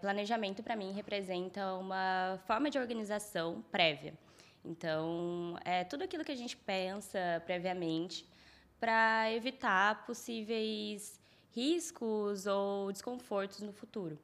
[0.00, 4.14] Planejamento, para mim, representa uma forma de organização prévia.
[4.64, 8.26] Então, é tudo aquilo que a gente pensa previamente
[8.78, 14.18] para evitar possíveis riscos ou desconfortos no futuro.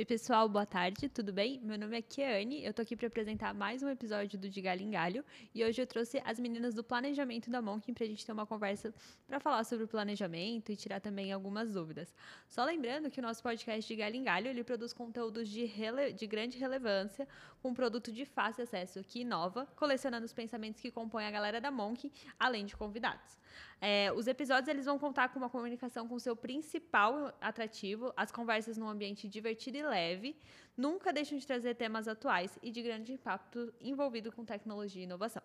[0.00, 1.60] Oi, pessoal, boa tarde, tudo bem?
[1.62, 4.80] Meu nome é Kiane, eu tô aqui para apresentar mais um episódio do De Galho
[4.80, 5.22] em Galho
[5.54, 8.46] e hoje eu trouxe as meninas do planejamento da Monk para a gente ter uma
[8.46, 8.94] conversa
[9.28, 12.14] para falar sobre o planejamento e tirar também algumas dúvidas.
[12.48, 15.70] Só lembrando que o nosso podcast de Galho em Galho ele produz conteúdos de,
[16.16, 17.28] de grande relevância,
[17.68, 21.70] um produto de fácil acesso que inova, colecionando os pensamentos que compõem a galera da
[21.70, 23.38] Monk, além de convidados.
[23.80, 28.76] É, os episódios eles vão contar com uma comunicação com seu principal atrativo, as conversas
[28.76, 30.36] num ambiente divertido e leve,
[30.76, 35.42] nunca deixam de trazer temas atuais e de grande impacto envolvido com tecnologia e inovação.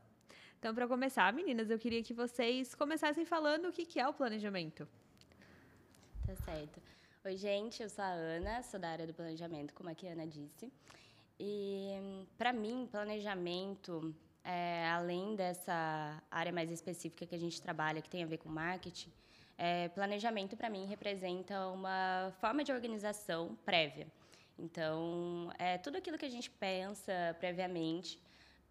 [0.60, 4.88] Então, para começar, meninas, eu queria que vocês começassem falando o que é o planejamento.
[6.26, 6.82] Tá certo.
[7.24, 10.72] Oi, gente, eu sou a Ana, sou da área do planejamento, como a Kiana disse.
[11.40, 18.10] E, para mim, planejamento é, além dessa área mais específica que a gente trabalha, que
[18.10, 19.12] tem a ver com marketing,
[19.58, 24.08] é, planejamento para mim representa uma forma de organização prévia.
[24.58, 28.20] Então, é tudo aquilo que a gente pensa previamente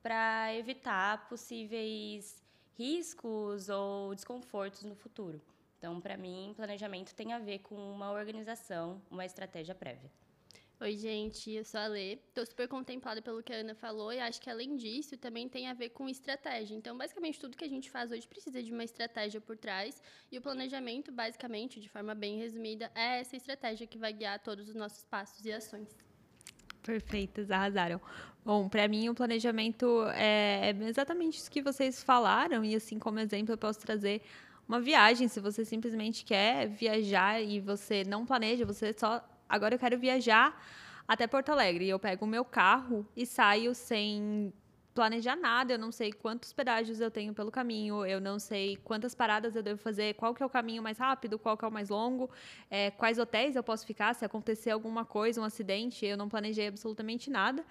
[0.02, 2.42] para evitar possíveis
[2.78, 5.40] riscos ou desconfortos no futuro.
[5.78, 10.10] Então, para mim, planejamento tem a ver com uma organização, uma estratégia prévia.
[10.80, 12.14] Oi, gente, eu sou a Lê.
[12.14, 15.68] Estou super contemplada pelo que a Ana falou e acho que, além disso, também tem
[15.68, 16.74] a ver com estratégia.
[16.74, 20.02] Então, basicamente, tudo que a gente faz hoje precisa de uma estratégia por trás
[20.32, 24.68] e o planejamento, basicamente, de forma bem resumida, é essa estratégia que vai guiar todos
[24.68, 25.96] os nossos passos e ações.
[26.82, 28.00] Perfeitas, arrasaram.
[28.44, 33.54] Bom, para mim o planejamento é, exatamente isso que vocês falaram e assim como exemplo
[33.54, 34.20] eu posso trazer
[34.68, 35.28] uma viagem.
[35.28, 40.60] Se você simplesmente quer viajar e você não planeja, você só agora eu quero viajar
[41.06, 41.86] até Porto Alegre.
[41.86, 44.52] E eu pego o meu carro e saio sem
[44.94, 49.12] planejar nada, eu não sei quantos pedágios eu tenho pelo caminho, eu não sei quantas
[49.12, 51.72] paradas eu devo fazer, qual que é o caminho mais rápido, qual que é o
[51.72, 52.30] mais longo,
[52.70, 56.68] é, quais hotéis eu posso ficar, se acontecer alguma coisa, um acidente, eu não planejei
[56.68, 57.64] absolutamente nada.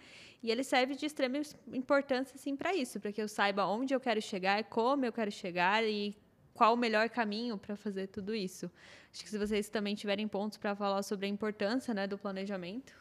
[0.44, 1.38] E ele serve de extrema
[1.72, 5.32] importância, assim, para isso, para que eu saiba onde eu quero chegar, como eu quero
[5.32, 6.14] chegar e
[6.54, 8.70] qual o melhor caminho para fazer tudo isso.
[9.12, 12.94] Acho que se vocês também tiverem pontos para falar sobre a importância né, do planejamento.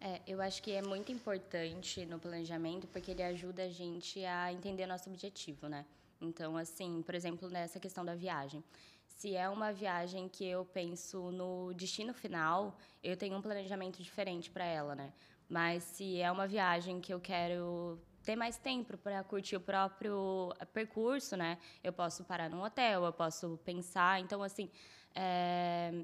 [0.00, 4.52] É, eu acho que é muito importante no planejamento porque ele ajuda a gente a
[4.52, 5.84] entender nosso objetivo, né?
[6.20, 8.62] Então, assim, por exemplo, nessa questão da viagem.
[9.06, 14.50] Se é uma viagem que eu penso no destino final, eu tenho um planejamento diferente
[14.50, 15.12] para ela, né?
[15.48, 20.52] Mas se é uma viagem que eu quero ter mais tempo para curtir o próprio
[20.74, 21.58] percurso, né?
[21.82, 24.20] Eu posso parar num hotel, eu posso pensar.
[24.20, 24.68] Então, assim,
[25.14, 25.94] é,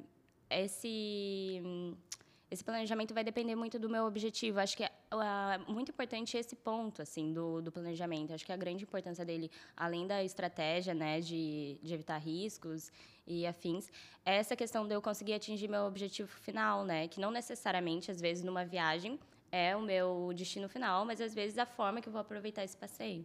[0.49, 1.61] esse
[2.49, 4.61] esse planejamento vai depender muito do meu objetivo.
[4.61, 4.91] Acho que é
[5.67, 8.35] muito importante esse ponto, assim, do, do planejamento.
[8.35, 12.93] Acho que a grande importância dele, além da estratégia, né, de, de evitar riscos
[13.27, 13.91] e afins,
[14.25, 17.09] é essa questão de eu conseguir atingir meu objetivo final, né?
[17.09, 19.19] Que não necessariamente, às vezes, numa viagem,
[19.53, 22.77] é o meu destino final, mas às vezes a forma que eu vou aproveitar esse
[22.77, 23.25] passeio.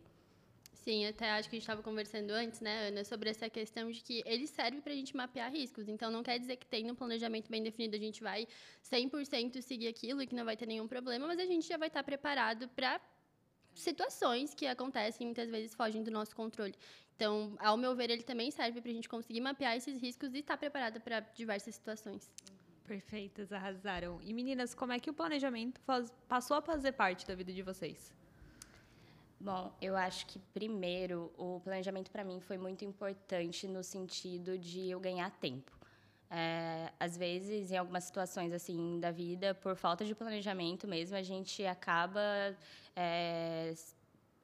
[0.73, 4.01] Sim, até acho que a gente estava conversando antes, né, Ana, sobre essa questão de
[4.01, 5.87] que ele serve para a gente mapear riscos.
[5.87, 8.47] Então, não quer dizer que tem um planejamento bem definido, a gente vai
[8.83, 11.87] 100% seguir aquilo e que não vai ter nenhum problema, mas a gente já vai
[11.87, 13.01] estar preparado para
[13.73, 16.75] situações que acontecem muitas vezes fogem do nosso controle.
[17.15, 20.39] Então, ao meu ver, ele também serve para a gente conseguir mapear esses riscos e
[20.39, 22.29] estar preparado para diversas situações.
[22.87, 24.19] Perfeitas, arrasaram.
[24.23, 27.61] E meninas, como é que o planejamento faz, passou a fazer parte da vida de
[27.61, 28.13] vocês?
[29.39, 34.89] Bom, eu acho que primeiro o planejamento para mim foi muito importante no sentido de
[34.89, 35.71] eu ganhar tempo.
[36.29, 41.21] É, às vezes, em algumas situações assim da vida, por falta de planejamento mesmo, a
[41.21, 42.55] gente acaba
[42.95, 43.73] é,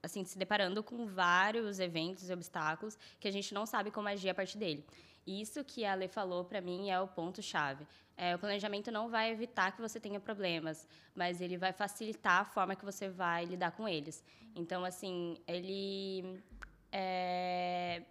[0.04, 4.30] assim se deparando com vários eventos e obstáculos que a gente não sabe como agir
[4.30, 4.86] a partir dele.
[5.26, 7.88] Isso que a Lê falou para mim é o ponto chave.
[8.16, 10.86] É, o planejamento não vai evitar que você tenha problemas,
[11.16, 14.24] mas ele vai facilitar a forma que você vai lidar com eles.
[14.54, 16.44] Então, assim, ele
[16.92, 18.04] é,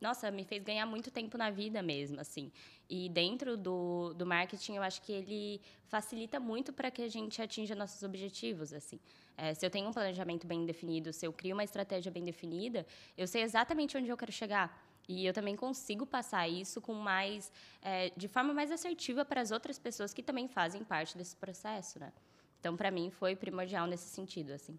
[0.00, 2.50] nossa, me fez ganhar muito tempo na vida mesmo, assim.
[2.88, 7.40] E dentro do, do marketing, eu acho que ele facilita muito para que a gente
[7.42, 8.98] atinja nossos objetivos, assim.
[9.36, 12.86] É, se eu tenho um planejamento bem definido, se eu crio uma estratégia bem definida,
[13.16, 14.86] eu sei exatamente onde eu quero chegar.
[15.08, 17.52] E eu também consigo passar isso com mais,
[17.82, 21.98] é, de forma mais assertiva para as outras pessoas que também fazem parte desse processo,
[21.98, 22.12] né?
[22.58, 24.78] Então, para mim, foi primordial nesse sentido, assim.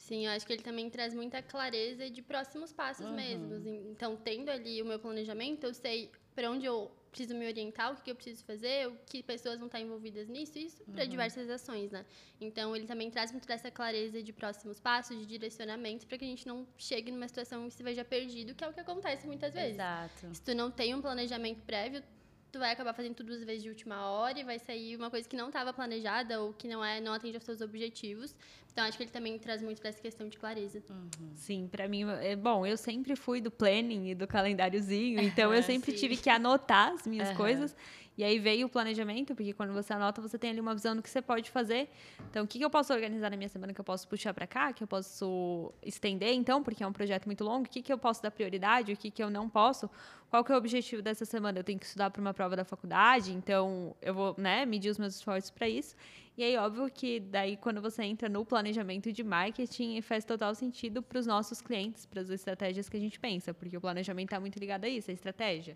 [0.00, 3.14] Sim, eu acho que ele também traz muita clareza de próximos passos uhum.
[3.14, 3.66] mesmos.
[3.66, 7.96] Então, tendo ali o meu planejamento, eu sei para onde eu preciso me orientar, o
[7.96, 10.94] que, eu preciso fazer, o que pessoas vão estar envolvidas nisso, isso uhum.
[10.94, 12.06] para diversas ações, né?
[12.40, 16.28] Então, ele também traz muito dessa clareza de próximos passos, de direcionamento, para que a
[16.28, 19.52] gente não chegue numa situação e se veja perdido, que é o que acontece muitas
[19.52, 19.74] vezes.
[19.74, 20.34] Exato.
[20.34, 22.02] Se tu não tem um planejamento prévio,
[22.50, 25.28] tu vai acabar fazendo tudo duas vezes de última hora e vai sair uma coisa
[25.28, 28.34] que não estava planejada ou que não é não atende aos seus objetivos.
[28.72, 30.82] Então acho que ele também traz muito dessa questão de clareza.
[30.88, 31.30] Uhum.
[31.34, 32.64] Sim, para mim é bom.
[32.64, 37.06] Eu sempre fui do planning e do calendáriozinho, então eu sempre tive que anotar as
[37.06, 37.36] minhas uhum.
[37.36, 37.76] coisas.
[38.20, 41.00] E aí veio o planejamento, porque quando você anota, você tem ali uma visão do
[41.00, 41.88] que você pode fazer.
[42.28, 44.46] Então, o que, que eu posso organizar na minha semana que eu posso puxar para
[44.46, 47.90] cá, que eu posso estender, então, porque é um projeto muito longo, o que, que
[47.90, 49.88] eu posso dar prioridade, o que, que eu não posso,
[50.28, 51.60] qual que é o objetivo dessa semana?
[51.60, 54.98] Eu tenho que estudar para uma prova da faculdade, então eu vou né, medir os
[54.98, 55.96] meus esforços para isso.
[56.36, 61.02] E aí, óbvio que daí, quando você entra no planejamento de marketing, faz total sentido
[61.02, 64.38] para os nossos clientes, para as estratégias que a gente pensa, porque o planejamento está
[64.38, 65.74] muito ligado a isso, a estratégia.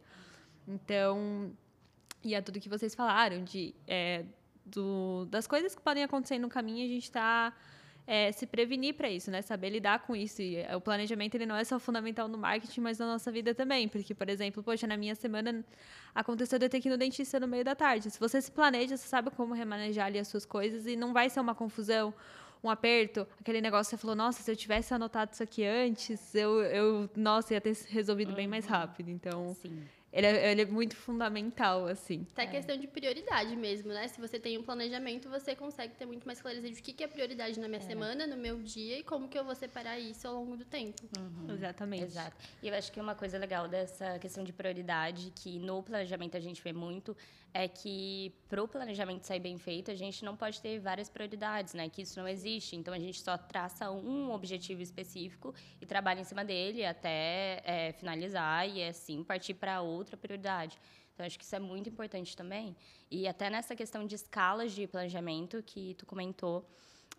[0.68, 1.50] Então,
[2.24, 4.24] e é tudo que vocês falaram, de, é,
[4.64, 7.52] do, das coisas que podem acontecer no caminho, a gente está
[8.06, 9.40] é, se prevenir para isso, né?
[9.42, 10.42] Saber lidar com isso.
[10.42, 13.54] E é, o planejamento ele não é só fundamental no marketing, mas na nossa vida
[13.54, 13.88] também.
[13.88, 15.64] Porque, por exemplo, poxa, na minha semana
[16.14, 18.10] aconteceu de eu ter que ir no dentista no meio da tarde.
[18.10, 21.30] Se você se planeja, você sabe como remanejar ali as suas coisas e não vai
[21.30, 22.14] ser uma confusão
[22.62, 26.34] um aperto, aquele negócio que você falou, nossa, se eu tivesse anotado isso aqui antes,
[26.34, 28.36] eu, eu nossa, ia ter resolvido uhum.
[28.36, 29.10] bem mais rápido.
[29.10, 32.24] Então, Sim ele é, ele é muito fundamental, assim.
[32.36, 32.46] Tá é.
[32.46, 34.06] questão de prioridade mesmo, né?
[34.06, 37.08] Se você tem um planejamento, você consegue ter muito mais clareza de o que é
[37.08, 37.84] prioridade na minha é.
[37.84, 41.02] semana, no meu dia e como que eu vou separar isso ao longo do tempo.
[41.18, 41.52] Uhum.
[41.52, 42.04] Exatamente.
[42.04, 42.36] Exato.
[42.62, 46.40] E eu acho que uma coisa legal dessa questão de prioridade, que no planejamento a
[46.40, 47.16] gente vê muito,
[47.54, 51.72] é que para o planejamento sair bem feito, a gente não pode ter várias prioridades,
[51.72, 51.88] né?
[51.88, 52.74] Que isso não existe.
[52.74, 57.92] Então a gente só traça um objetivo específico e trabalha em cima dele até é,
[57.92, 60.76] finalizar e assim partir para outra prioridade.
[61.14, 62.76] Então acho que isso é muito importante também.
[63.10, 66.68] E até nessa questão de escalas de planejamento que tu comentou,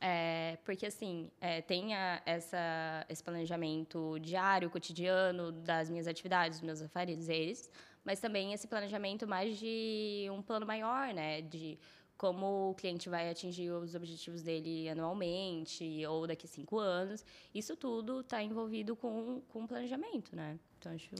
[0.02, 6.66] é, porque assim é, tem a, essa, esse planejamento diário, cotidiano das minhas atividades, dos
[6.66, 7.70] meus afazeres,
[8.04, 11.42] mas também esse planejamento mais de um plano maior, né?
[11.42, 11.80] De
[12.18, 17.26] como o cliente vai atingir os objetivos dele anualmente ou daqui a cinco anos.
[17.54, 20.58] Isso tudo está envolvido com, com planejamento, né?
[20.78, 21.16] Então, acho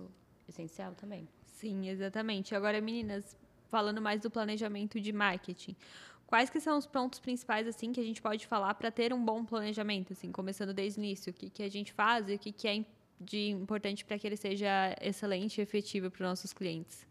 [0.48, 1.28] essencial também.
[1.66, 2.54] Sim, exatamente.
[2.54, 3.36] Agora, meninas,
[3.72, 5.76] falando mais do planejamento de marketing,
[6.28, 9.26] quais que são os pontos principais assim que a gente pode falar para ter um
[9.26, 11.32] bom planejamento, assim, começando desde o início?
[11.32, 12.86] O que, que a gente faz e o que, que é
[13.20, 17.08] de importante para que ele seja excelente e efetivo para os nossos clientes?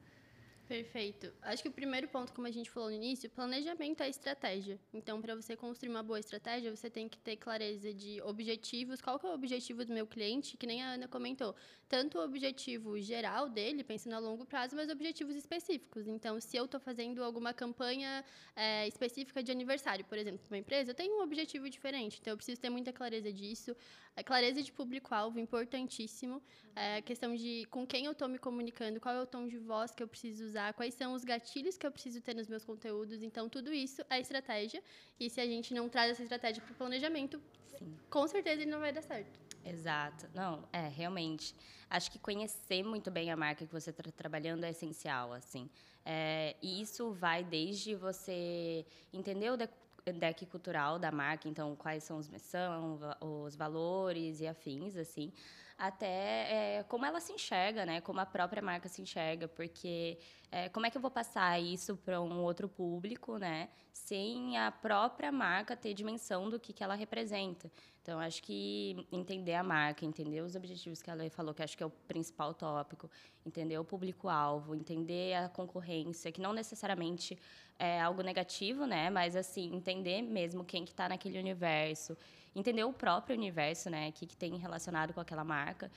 [0.67, 1.31] Perfeito.
[1.43, 4.81] Acho que o primeiro ponto, como a gente falou no início, planejamento é estratégia.
[4.95, 9.03] Então, para você construir uma boa estratégia, você tem que ter clareza de objetivos.
[9.03, 10.57] Qual que é o objetivo do meu cliente?
[10.57, 11.55] Que nem a Ana comentou.
[11.87, 16.09] Tanto o objetivo geral dele, pensando a longo prazo, mas objetivos específicos.
[16.09, 18.25] Então, se eu estou fazendo alguma campanha
[18.57, 22.21] é, específica de aniversário, por exemplo, uma empresa, eu tenho um objetivo diferente.
[22.23, 23.77] Então, eu preciso ter muita clareza disso.
[24.17, 26.43] A clareza de público-alvo, importantíssimo.
[26.75, 29.59] É, a questão de com quem eu estou me comunicando, qual é o tom de
[29.59, 32.65] voz que eu preciso usar, quais são os gatilhos que eu preciso ter nos meus
[32.65, 33.23] conteúdos.
[33.23, 34.83] Então, tudo isso é estratégia.
[35.19, 37.41] E se a gente não traz essa estratégia para o planejamento,
[37.79, 37.97] Sim.
[38.09, 39.39] com certeza ele não vai dar certo.
[39.65, 40.29] Exato.
[40.35, 41.55] Não, é, realmente.
[41.89, 45.71] Acho que conhecer muito bem a marca que você está trabalhando é essencial, assim.
[46.05, 52.19] É, e isso vai desde você entender o deck cultural da marca, então quais são
[52.19, 55.33] os missão, os valores e afins, assim,
[55.87, 58.01] até é, como ela se enxerga, né?
[58.01, 60.19] Como a própria marca se enxerga, porque
[60.51, 63.69] é, como é que eu vou passar isso para um outro público, né?
[63.93, 67.71] Sem a própria marca ter dimensão do que, que ela representa.
[68.03, 71.83] Então, acho que entender a marca, entender os objetivos que ela falou, que acho que
[71.83, 73.11] é o principal tópico,
[73.47, 77.39] entender o público-alvo, entender a concorrência, que não necessariamente
[77.79, 79.11] é algo negativo, né?
[79.11, 82.17] Mas, assim, entender mesmo quem que está naquele universo,
[82.55, 84.09] entender o próprio universo, né?
[84.09, 85.91] O que, que tem relacionado com aquela marca.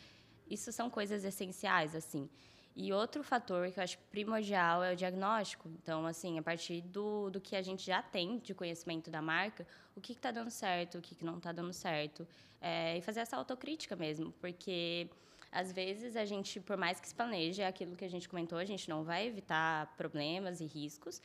[0.50, 2.30] Isso são coisas essenciais, assim.
[2.76, 5.68] E outro fator que eu acho primordial é o diagnóstico.
[5.82, 9.66] Então, assim, a partir do, do que a gente já tem de conhecimento da marca,
[9.96, 12.28] o que está dando certo, o que, que não está dando certo.
[12.62, 15.10] É, e fazer essa autocrítica mesmo, porque
[15.52, 18.66] às vezes a gente, por mais que se planeje, aquilo que a gente comentou, a
[18.66, 21.20] gente não vai evitar problemas e riscos,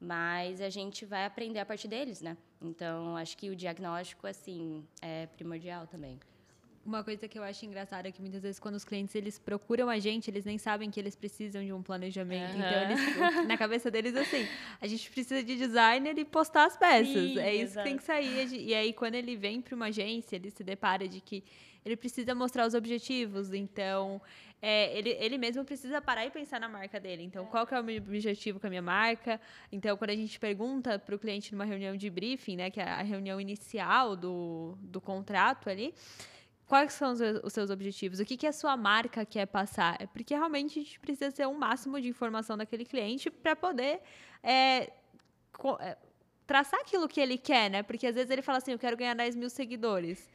[0.00, 2.36] mas a gente vai aprender a partir deles, né?
[2.60, 6.18] Então, acho que o diagnóstico, assim, é primordial também.
[6.84, 9.88] Uma coisa que eu acho engraçada é que muitas vezes quando os clientes eles procuram
[9.88, 12.54] a gente, eles nem sabem que eles precisam de um planejamento.
[12.54, 12.58] Uhum.
[12.58, 14.46] Então, eles, na cabeça deles, assim,
[14.80, 17.08] a gente precisa de designer e postar as peças.
[17.08, 17.78] Sim, é isso exato.
[17.78, 18.52] que tem que sair.
[18.52, 21.42] E aí, quando ele vem para uma agência, ele se depara de que
[21.86, 23.52] ele precisa mostrar os objetivos.
[23.52, 24.20] Então,
[24.60, 27.22] é, ele, ele mesmo precisa parar e pensar na marca dele.
[27.22, 27.46] Então, é.
[27.46, 29.40] qual que é o meu objetivo com a minha marca?
[29.70, 32.84] Então, quando a gente pergunta para o cliente numa reunião de briefing, né, que é
[32.84, 35.94] a reunião inicial do, do contrato ali,
[36.66, 38.18] Quais são os, os seus objetivos?
[38.18, 39.96] O que, que a sua marca quer passar?
[40.00, 44.00] É porque realmente a gente precisa ter um máximo de informação daquele cliente para poder
[44.42, 44.90] é,
[45.80, 45.96] é,
[46.44, 47.84] traçar aquilo que ele quer, né?
[47.84, 50.28] Porque às vezes ele fala assim, eu quero ganhar 10 mil seguidores.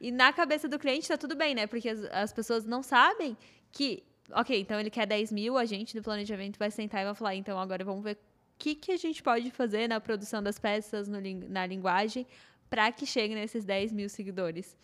[0.00, 1.66] E na cabeça do cliente está tudo bem, né?
[1.66, 3.36] Porque as, as, pessoas não sabem
[3.72, 4.02] que,
[4.32, 7.34] ok, então ele quer 10 mil, a gente do planejamento vai sentar e vai falar,
[7.34, 8.18] então agora vamos ver o
[8.58, 12.26] que, que a gente pode fazer na produção das peças, no, na linguagem,
[12.70, 14.76] para que chegue nesses 10 mil seguidores.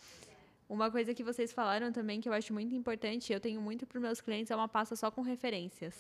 [0.69, 4.01] Uma coisa que vocês falaram também que eu acho muito importante, eu tenho muito para
[4.01, 5.95] meus clientes, é uma pasta só com referências.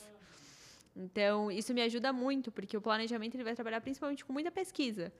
[0.96, 5.12] Então, isso me ajuda muito, porque o planejamento ele vai trabalhar principalmente com muita pesquisa.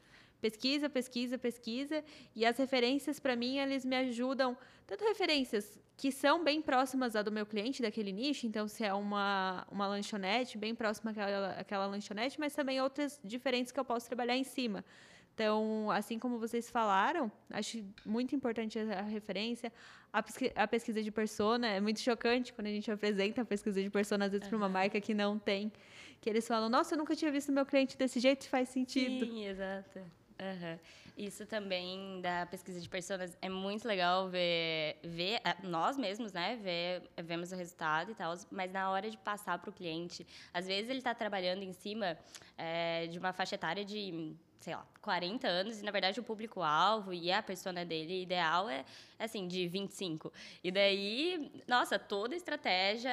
[0.45, 2.05] Pesquisa, pesquisa, pesquisa.
[2.37, 4.55] E as referências, para mim, eles me ajudam.
[4.87, 8.47] Tanto referências que são bem próximas à do meu cliente, daquele nicho.
[8.47, 13.73] Então, se é uma, uma lanchonete, bem próxima àquela, àquela lanchonete, mas também outras diferentes
[13.73, 14.85] que eu posso trabalhar em cima.
[15.33, 19.73] Então, assim como vocês falaram, acho muito importante a referência.
[20.13, 23.83] A, pesquisa, a pesquisa de persona é muito chocante quando a gente apresenta a pesquisa
[23.83, 24.51] de persona, às vezes, uhum.
[24.51, 25.73] para uma marca que não tem.
[26.21, 29.25] Que eles falam, nossa, eu nunca tinha visto meu cliente desse jeito, faz sentido.
[29.25, 30.01] Sim, exato.
[30.41, 30.79] Uhum.
[31.17, 36.57] Isso também da pesquisa de personas é muito legal ver, ver nós mesmos, né?
[36.57, 40.67] Ver, vemos o resultado e tal, mas na hora de passar para o cliente, às
[40.67, 42.19] vezes ele está trabalhando em cima
[42.59, 47.12] é, de uma faixa etária de sei lá, 40 anos, e na verdade o público-alvo
[47.12, 48.83] e a persona dele ideal é,
[49.19, 50.33] assim, de 25.
[50.64, 53.12] E daí, nossa, toda estratégia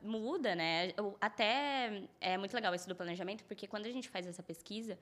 [0.00, 0.94] muda, né?
[1.20, 4.98] Até é muito legal isso do planejamento, porque quando a gente faz essa pesquisa,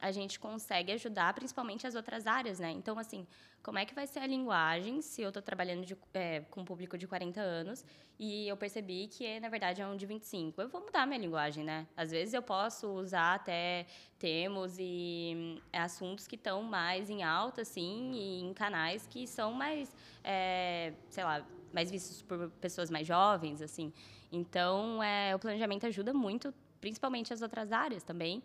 [0.00, 2.70] a gente consegue ajudar principalmente as outras áreas, né?
[2.70, 3.26] Então, assim,
[3.62, 6.64] como é que vai ser a linguagem se eu estou trabalhando de, é, com um
[6.64, 7.84] público de 40 anos
[8.18, 10.62] e eu percebi que, na verdade, é um de 25?
[10.62, 11.86] Eu vou mudar minha linguagem, né?
[11.94, 13.86] Às vezes eu posso usar até
[14.18, 19.52] termos e é, assuntos que estão mais em alta, assim, e em canais que são
[19.52, 23.92] mais, é, sei lá, mais vistos por pessoas mais jovens, assim.
[24.32, 28.42] Então, é, o planejamento ajuda muito, principalmente as outras áreas também.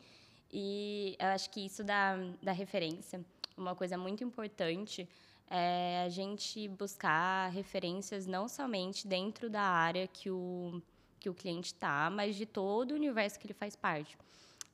[0.52, 3.24] E eu acho que isso da, da referência,
[3.58, 5.08] uma coisa muito importante
[5.50, 10.82] é a gente buscar referências não somente dentro da área que o,
[11.20, 14.18] que o cliente está, mas de todo o universo que ele faz parte.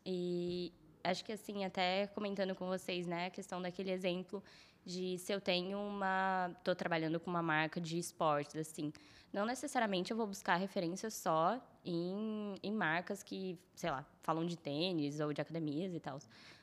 [0.05, 0.71] E
[1.03, 4.43] acho que, assim, até comentando com vocês, né, a questão daquele exemplo
[4.85, 6.51] de se eu tenho uma...
[6.57, 8.91] Estou trabalhando com uma marca de esportes, assim,
[9.31, 14.57] não necessariamente eu vou buscar referências só em, em marcas que, sei lá, falam de
[14.57, 16.19] tênis ou de academias e tal.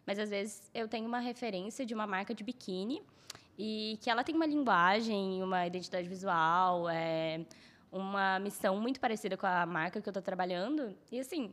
[0.07, 3.03] Mas às vezes eu tenho uma referência de uma marca de biquíni
[3.59, 7.45] e que ela tem uma linguagem, uma identidade visual, é,
[7.91, 10.95] uma missão muito parecida com a marca que eu estou trabalhando.
[11.11, 11.53] E assim,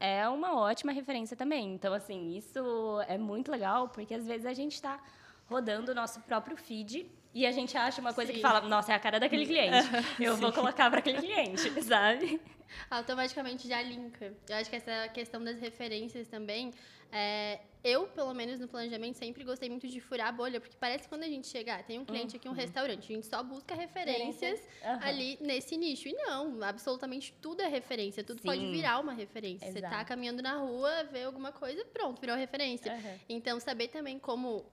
[0.00, 1.74] é uma ótima referência também.
[1.74, 2.58] Então, assim, isso
[3.06, 5.00] é muito legal, porque às vezes a gente está
[5.46, 8.36] rodando o nosso próprio feed e a gente acha uma coisa Sim.
[8.36, 9.88] que fala, nossa, é a cara daquele cliente.
[10.22, 10.40] Eu Sim.
[10.40, 12.40] vou colocar para aquele cliente, sabe?
[12.88, 14.32] Automaticamente já linka.
[14.48, 16.72] Eu acho que essa questão das referências também,
[17.10, 21.04] é, eu, pelo menos no planejamento, sempre gostei muito de furar a bolha, porque parece
[21.04, 22.56] que quando a gente chegar, tem um cliente aqui, um uhum.
[22.56, 24.98] restaurante, a gente só busca referências uhum.
[25.02, 26.08] ali nesse nicho.
[26.08, 28.48] E não, absolutamente tudo é referência, tudo Sim.
[28.48, 29.66] pode virar uma referência.
[29.66, 29.80] Exato.
[29.80, 32.92] Você tá caminhando na rua, vê alguma coisa, pronto, virou referência.
[32.92, 33.18] Uhum.
[33.28, 34.64] Então, saber também como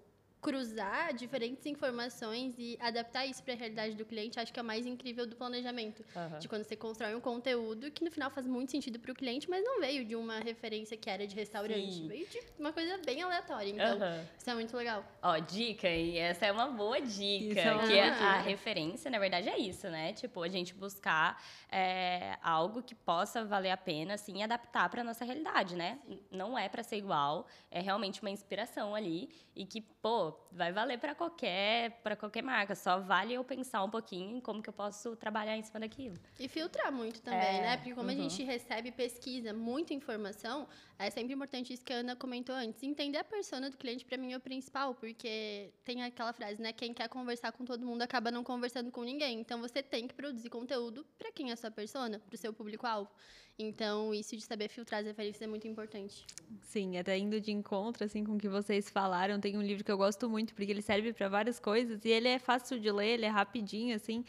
[0.42, 4.66] cruzar diferentes informações e adaptar isso para a realidade do cliente, acho que é o
[4.66, 6.04] mais incrível do planejamento.
[6.16, 6.40] Uhum.
[6.40, 9.48] De quando você constrói um conteúdo que no final faz muito sentido para o cliente,
[9.50, 12.08] mas não veio de uma referência que era de restaurante, Sim.
[12.08, 13.70] veio de uma coisa bem aleatória.
[13.70, 14.26] Então, uhum.
[14.38, 15.06] isso é muito legal.
[15.22, 18.26] Ó, dica, e essa é uma boa dica, é uma que boa a, dica.
[18.26, 20.14] a referência, na verdade, é isso, né?
[20.14, 21.40] Tipo, a gente buscar
[21.72, 26.00] é, algo que possa valer a pena, assim, adaptar para nossa realidade, né?
[26.32, 31.00] Não é para ser igual, é realmente uma inspiração ali e que, pô, vai valer
[31.00, 32.76] para qualquer, para qualquer marca.
[32.76, 36.18] Só vale eu pensar um pouquinho em como que eu posso trabalhar em cima daquilo.
[36.40, 37.78] E filtrar muito também, é, né?
[37.78, 38.16] Porque como uhum.
[38.16, 40.68] a gente recebe pesquisa, muita informação,
[41.00, 42.84] é sempre importante isso que a Ana comentou antes.
[42.84, 46.74] Entender a persona do cliente para mim é o principal, porque tem aquela frase, né?
[46.74, 49.40] Quem quer conversar com todo mundo acaba não conversando com ninguém.
[49.40, 52.54] Então você tem que produzir conteúdo para quem é a sua persona, para o seu
[52.54, 53.10] público-alvo.
[53.58, 56.26] Então, isso de saber filtrar as referências é muito importante.
[56.62, 59.92] Sim, até indo de encontro assim com o que vocês falaram, tem um livro que
[59.92, 63.14] eu gosto muito, porque ele serve para várias coisas e ele é fácil de ler,
[63.14, 64.26] ele é rapidinho, assim.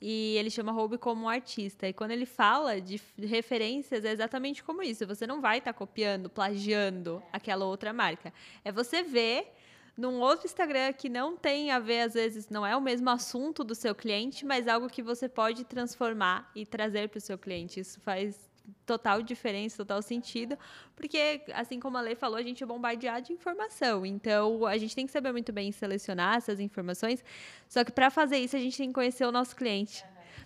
[0.00, 1.86] E ele chama Roube como artista.
[1.86, 5.06] E quando ele fala de referências, é exatamente como isso.
[5.06, 8.34] Você não vai estar tá copiando, plagiando aquela outra marca.
[8.64, 9.52] É você ver
[9.96, 13.62] num outro Instagram que não tem a ver, às vezes, não é o mesmo assunto
[13.62, 17.78] do seu cliente, mas algo que você pode transformar e trazer para o seu cliente.
[17.78, 18.50] Isso faz
[18.84, 20.58] total diferença, total sentido,
[20.94, 24.04] porque, assim como a Lei falou, a gente é bombardeado de informação.
[24.04, 27.24] Então, a gente tem que saber muito bem selecionar essas informações.
[27.68, 30.04] Só que para fazer isso, a gente tem que conhecer o nosso cliente.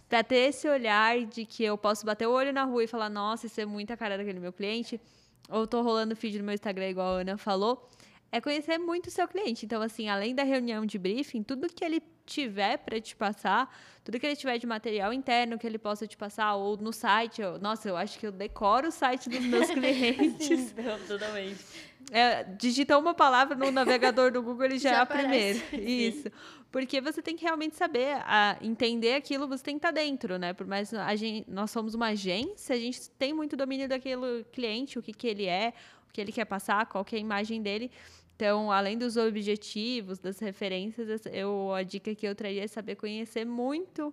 [0.08, 3.08] Para ter esse olhar de que eu posso bater o olho na rua e falar,
[3.08, 5.00] nossa, isso é muita cara daquele meu cliente,
[5.48, 7.88] ou estou rolando feed no meu Instagram, igual a Ana falou,
[8.36, 9.64] é conhecer muito o seu cliente.
[9.64, 13.74] Então, assim, além da reunião de briefing, tudo que ele tiver para te passar,
[14.04, 17.40] tudo que ele tiver de material interno que ele possa te passar, ou no site.
[17.40, 20.60] Eu, nossa, eu acho que eu decoro o site dos meus clientes.
[20.60, 20.74] Sim,
[21.08, 21.64] totalmente.
[22.10, 25.58] É, digita uma palavra no navegador do Google, ele já, já é a primeira.
[25.72, 26.30] Isso.
[26.70, 30.38] Porque você tem que realmente saber, a, entender aquilo, você tem que estar tá dentro,
[30.38, 30.52] né?
[30.52, 34.98] Por mais a gente, nós somos uma agência, a gente tem muito domínio daquele cliente,
[34.98, 35.72] o que, que ele é,
[36.08, 37.90] o que ele quer passar, qual que é a imagem dele.
[38.36, 43.46] Então, além dos objetivos, das referências, eu, a dica que eu traria é saber conhecer
[43.46, 44.12] muito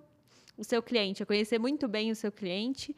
[0.58, 2.96] o seu cliente, é conhecer muito bem o seu cliente,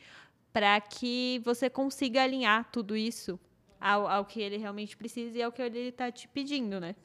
[0.54, 3.40] para que você consiga alinhar tudo isso
[3.82, 6.96] ao, ao que ele realmente precisa e ao que ele está te pedindo, né?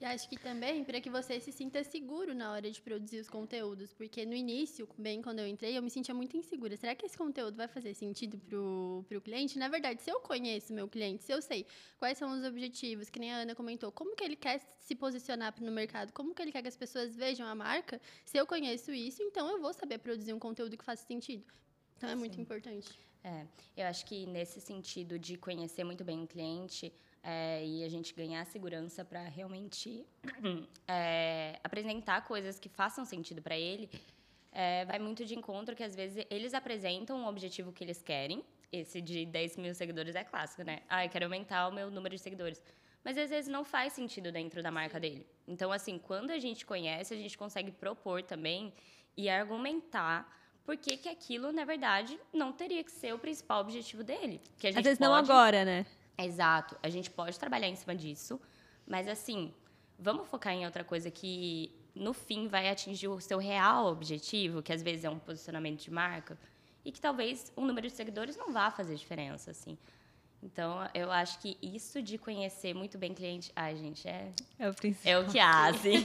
[0.00, 3.28] E acho que também para que você se sinta seguro na hora de produzir os
[3.28, 6.74] conteúdos, porque no início, bem quando eu entrei, eu me sentia muito insegura.
[6.74, 9.58] Será que esse conteúdo vai fazer sentido pro, pro cliente?
[9.58, 11.66] Na verdade, se eu conheço meu cliente, se eu sei
[11.98, 15.54] quais são os objetivos, que nem a Ana comentou, como que ele quer se posicionar
[15.60, 18.90] no mercado, como que ele quer que as pessoas vejam a marca, se eu conheço
[18.92, 21.44] isso, então eu vou saber produzir um conteúdo que faça sentido.
[21.98, 22.40] Então é muito Sim.
[22.40, 22.88] importante.
[23.22, 26.90] É, eu acho que nesse sentido de conhecer muito bem o cliente,
[27.22, 30.06] é, e a gente ganhar segurança para realmente
[30.88, 33.90] é, apresentar coisas que façam sentido para ele,
[34.52, 38.44] é, vai muito de encontro que às vezes eles apresentam o objetivo que eles querem.
[38.72, 40.80] Esse de 10 mil seguidores é clássico, né?
[40.88, 42.62] Ah, eu quero aumentar o meu número de seguidores.
[43.04, 45.26] Mas às vezes não faz sentido dentro da marca dele.
[45.46, 48.72] Então, assim, quando a gente conhece, a gente consegue propor também
[49.16, 50.30] e argumentar
[50.64, 54.40] por que, que aquilo, na verdade, não teria que ser o principal objetivo dele.
[54.58, 55.10] Que às vezes pode...
[55.10, 55.86] não agora, né?
[56.18, 56.76] Exato.
[56.82, 58.40] A gente pode trabalhar em cima disso,
[58.86, 59.52] mas assim,
[59.98, 64.72] vamos focar em outra coisa que no fim vai atingir o seu real objetivo, que
[64.72, 66.38] às vezes é um posicionamento de marca,
[66.84, 69.76] e que talvez o número de seguidores não vá fazer diferença, assim.
[70.42, 74.74] Então, eu acho que isso de conhecer muito bem cliente, ai, gente, é é o,
[75.04, 76.02] é o que há, assim.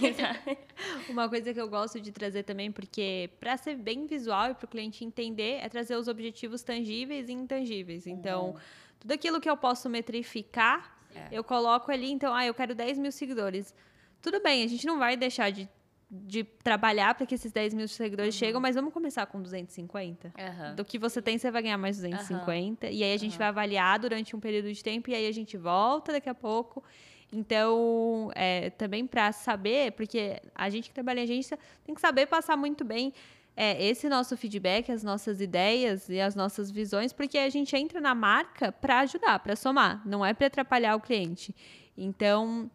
[1.07, 4.65] Uma coisa que eu gosto de trazer também, porque para ser bem visual e para
[4.65, 8.05] o cliente entender, é trazer os objetivos tangíveis e intangíveis.
[8.05, 8.59] Então, uhum
[8.99, 11.27] tudo aquilo que eu posso metrificar, é.
[11.31, 13.73] eu coloco ali, então, ah, eu quero 10 mil seguidores.
[14.21, 15.69] Tudo bem, a gente não vai deixar de,
[16.09, 18.39] de trabalhar para que esses 10 mil seguidores uhum.
[18.39, 20.27] cheguem, mas vamos começar com 250.
[20.27, 20.75] Uhum.
[20.75, 22.87] Do que você tem, você vai ganhar mais 250.
[22.87, 22.93] Uhum.
[22.93, 25.57] E aí a gente vai avaliar durante um período de tempo, e aí a gente
[25.57, 26.83] volta daqui a pouco.
[27.31, 32.27] Então, é, também para saber, porque a gente que trabalha em agência tem que saber
[32.27, 33.13] passar muito bem
[33.55, 38.01] é, esse nosso feedback, as nossas ideias e as nossas visões, porque a gente entra
[38.01, 41.55] na marca para ajudar, para somar, não é para atrapalhar o cliente.
[41.97, 42.69] Então,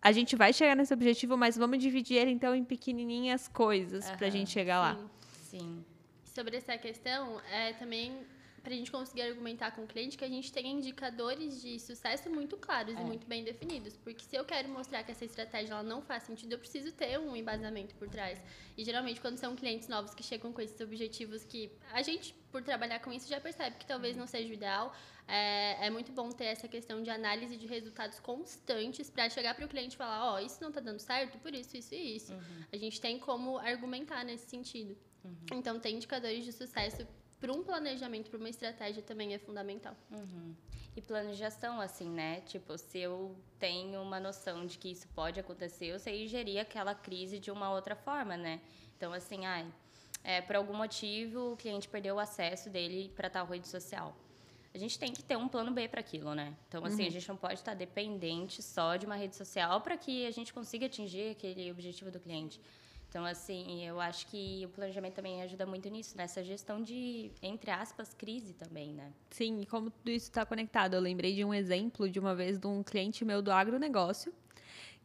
[0.00, 4.16] a gente vai chegar nesse objetivo, mas vamos dividir ele então em pequenininhas coisas uhum,
[4.16, 5.10] para a gente chegar sim, lá.
[5.42, 5.84] Sim.
[6.24, 8.16] Sobre essa questão, é também
[8.68, 12.28] para a gente conseguir argumentar com o cliente que a gente tenha indicadores de sucesso
[12.28, 13.00] muito claros é.
[13.00, 13.96] e muito bem definidos.
[13.96, 17.18] Porque se eu quero mostrar que essa estratégia ela não faz sentido, eu preciso ter
[17.18, 18.38] um embasamento por trás.
[18.76, 22.62] E geralmente, quando são clientes novos que chegam com esses objetivos que a gente, por
[22.62, 24.94] trabalhar com isso, já percebe que talvez não seja o ideal,
[25.26, 29.64] é, é muito bom ter essa questão de análise de resultados constantes para chegar para
[29.64, 32.16] o cliente e falar: ó, oh, isso não está dando certo por isso, isso e
[32.16, 32.34] isso.
[32.34, 32.64] Uhum.
[32.70, 34.94] A gente tem como argumentar nesse sentido.
[35.24, 35.36] Uhum.
[35.54, 37.06] Então, tem indicadores de sucesso
[37.40, 39.96] para um planejamento, para uma estratégia também é fundamental.
[40.10, 40.54] Uhum.
[40.96, 42.40] E plano de gestão, assim, né?
[42.42, 46.94] Tipo, se eu tenho uma noção de que isso pode acontecer, eu sei gerir aquela
[46.94, 48.60] crise de uma outra forma, né?
[48.96, 49.64] Então, assim, ai,
[50.24, 54.16] é, por algum motivo o cliente perdeu o acesso dele para tal rede social.
[54.74, 56.54] A gente tem que ter um plano B para aquilo, né?
[56.68, 57.08] Então, assim, uhum.
[57.08, 60.52] a gente não pode estar dependente só de uma rede social para que a gente
[60.52, 62.60] consiga atingir aquele objetivo do cliente.
[63.08, 67.70] Então, assim, eu acho que o planejamento também ajuda muito nisso, nessa gestão de, entre
[67.70, 69.12] aspas, crise também, né?
[69.30, 70.94] Sim, e como tudo isso está conectado.
[70.94, 74.32] Eu lembrei de um exemplo de uma vez de um cliente meu do agronegócio,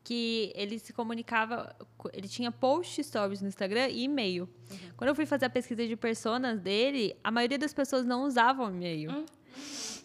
[0.03, 1.73] que ele se comunicava,
[2.11, 4.49] ele tinha post stories no Instagram e e-mail.
[4.69, 4.77] Uhum.
[4.97, 8.69] Quando eu fui fazer a pesquisa de personas dele, a maioria das pessoas não usavam
[8.69, 9.11] e-mail.
[9.11, 9.25] Uhum.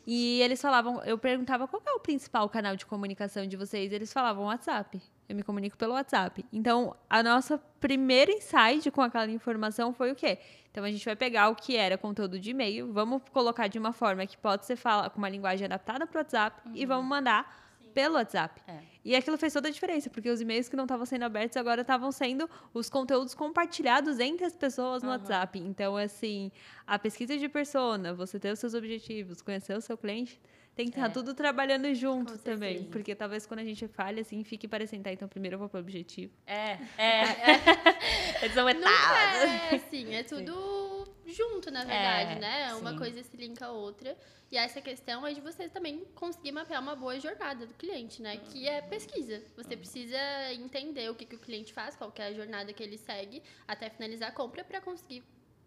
[0.07, 4.13] E eles falavam, eu perguntava qual é o principal canal de comunicação de vocês, eles
[4.13, 5.03] falavam WhatsApp.
[5.29, 6.45] Eu me comunico pelo WhatsApp.
[6.53, 10.39] Então, a nossa primeira insight com aquela informação foi o quê?
[10.71, 13.93] Então, a gente vai pegar o que era conteúdo de e-mail, vamos colocar de uma
[13.93, 16.73] forma que pode ser fala, com uma linguagem adaptada para o WhatsApp uhum.
[16.75, 18.61] e vamos mandar pelo WhatsApp.
[18.67, 18.79] É.
[19.05, 21.81] E aquilo fez toda a diferença, porque os e-mails que não estavam sendo abertos agora
[21.81, 25.17] estavam sendo os conteúdos compartilhados entre as pessoas no uhum.
[25.17, 25.59] WhatsApp.
[25.59, 26.53] Então, assim,
[26.87, 30.41] a pesquisa de persona, você ter os seus objetivos, conhecer o seu cliente,
[30.79, 31.13] tem que estar é.
[31.13, 32.85] tudo trabalhando junto também.
[32.85, 35.81] Porque talvez quando a gente falha, assim, fique parecendo, tá, então primeiro eu vou pro
[35.81, 36.33] objetivo.
[36.47, 38.45] É, é.
[38.45, 38.49] é.
[38.51, 38.93] São etapas.
[38.93, 40.88] É, assim, é tudo
[41.33, 42.75] junto, na verdade, é, né?
[42.75, 44.17] Uma coisa se linka a outra.
[44.51, 48.39] E essa questão é de você também conseguir mapear uma boa jornada do cliente, né?
[48.39, 49.43] Que é pesquisa.
[49.57, 50.19] Você precisa
[50.55, 53.91] entender o que, que o cliente faz, qual é a jornada que ele segue, até
[53.91, 55.23] finalizar a compra para conseguir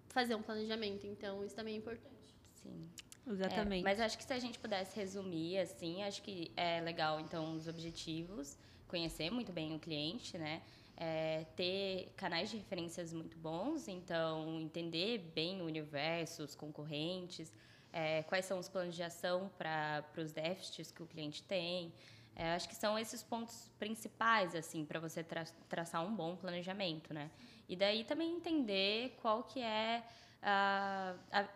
[0.10, 1.06] fazer um planejamento.
[1.06, 2.36] Então, isso também é importante.
[2.56, 2.90] Sim.
[3.28, 3.82] Exatamente.
[3.82, 7.56] É, mas acho que se a gente pudesse resumir, assim, acho que é legal, então,
[7.56, 10.62] os objetivos, conhecer muito bem o cliente, né?
[11.04, 17.52] É, ter canais de referências muito bons, então, entender bem o universo, os concorrentes,
[17.92, 21.92] é, quais são os planos de ação para os déficits que o cliente tem.
[22.36, 27.12] É, acho que são esses pontos principais, assim, para você tra traçar um bom planejamento,
[27.16, 27.32] né?
[27.68, 30.04] E daí também entender qual que é
[30.40, 31.48] a, a,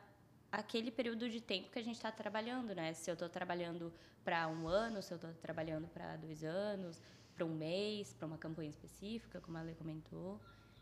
[0.52, 2.94] aquele período de tempo que a gente está trabalhando, né?
[2.94, 7.00] Se eu estou trabalhando para um ano, se eu estou trabalhando para dois anos,
[7.36, 10.40] para um mês, para uma campanha específica, como a Lê comentou.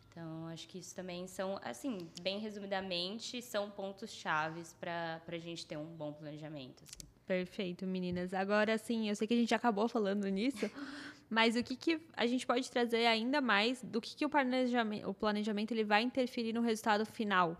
[0.09, 5.65] Então, acho que isso também são, assim, bem resumidamente, são pontos chaves para a gente
[5.65, 6.83] ter um bom planejamento.
[6.83, 7.07] Assim.
[7.25, 8.31] Perfeito, meninas.
[8.31, 10.69] Agora, sim, eu sei que a gente acabou falando nisso,
[11.31, 15.09] mas o que, que a gente pode trazer ainda mais do que, que o planejamento,
[15.09, 17.57] o planejamento ele vai interferir no resultado final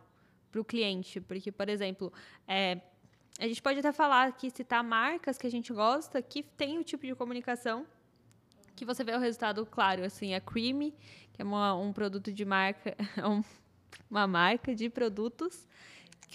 [0.52, 1.20] para o cliente?
[1.20, 2.14] Porque, por exemplo,
[2.48, 2.80] é,
[3.40, 6.84] a gente pode até falar aqui, citar marcas que a gente gosta, que tem o
[6.84, 7.88] tipo de comunicação
[8.76, 10.94] que você vê o resultado claro, assim, a Creamy,
[11.32, 13.44] que é uma, um produto de marca, um,
[14.10, 15.68] uma marca de produtos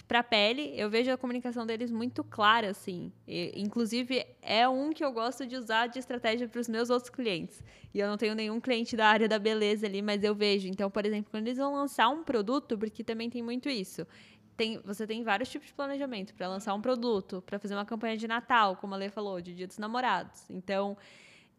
[0.02, 3.12] para pele, eu vejo a comunicação deles muito clara, assim.
[3.26, 7.10] E, inclusive, é um que eu gosto de usar de estratégia para os meus outros
[7.10, 7.62] clientes.
[7.92, 10.68] E eu não tenho nenhum cliente da área da beleza ali, mas eu vejo.
[10.68, 14.06] Então, por exemplo, quando eles vão lançar um produto, porque também tem muito isso.
[14.56, 18.16] Tem, você tem vários tipos de planejamento para lançar um produto, para fazer uma campanha
[18.16, 20.48] de Natal, como a Lê falou, de Dia dos Namorados.
[20.50, 20.96] Então,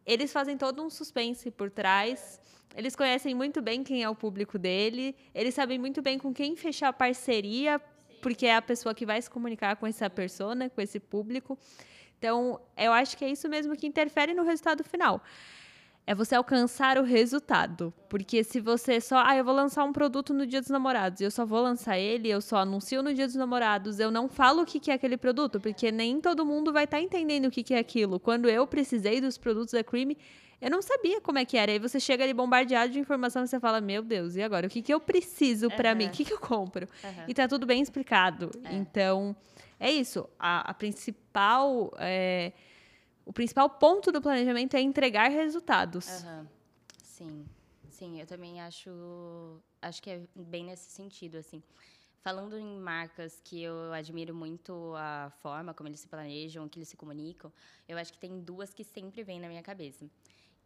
[0.10, 2.41] eles fazem todo um suspense por trás.
[2.76, 5.15] Eles conhecem muito bem quem é o público dele.
[5.36, 7.80] Eles sabem muito bem com quem fechar parceria,
[8.19, 11.56] porque é a pessoa que vai se comunicar com essa persona, com esse público.
[12.17, 15.22] Então, eu acho que é isso mesmo que interfere no resultado final
[16.10, 17.93] é você alcançar o resultado.
[18.10, 21.24] Porque se você só, ah, eu vou lançar um produto no Dia dos Namorados, e
[21.24, 24.63] eu só vou lançar ele, eu só anuncio no Dia dos Namorados, eu não falo
[24.63, 27.76] o que é aquele produto, porque nem todo mundo vai estar tá entendendo o que
[27.76, 28.19] é aquilo.
[28.19, 30.15] Quando eu precisei dos produtos da Cream,
[30.60, 31.72] eu não sabia como é que era.
[31.74, 34.65] Aí você chega ali bombardeado de informação e você fala, meu Deus, e agora?
[34.65, 35.95] O que, que eu preciso para uhum.
[35.95, 36.06] mim?
[36.08, 36.88] O que, que eu compro?
[37.04, 37.24] Uhum.
[37.28, 38.50] E tá tudo bem explicado.
[38.63, 38.74] É.
[38.74, 39.36] Então,
[39.80, 40.28] é isso.
[40.39, 41.93] A, a principal...
[42.00, 42.52] É,
[43.30, 46.24] o principal ponto do planejamento é entregar resultados.
[46.24, 46.48] Uhum.
[47.04, 47.46] Sim,
[47.88, 48.89] sim, eu também acho,
[49.80, 51.62] acho que é bem nesse sentido, assim.
[52.24, 56.89] Falando em marcas que eu admiro muito a forma como eles se planejam, que eles
[56.89, 57.54] se comunicam,
[57.88, 60.10] eu acho que tem duas que sempre vêm na minha cabeça.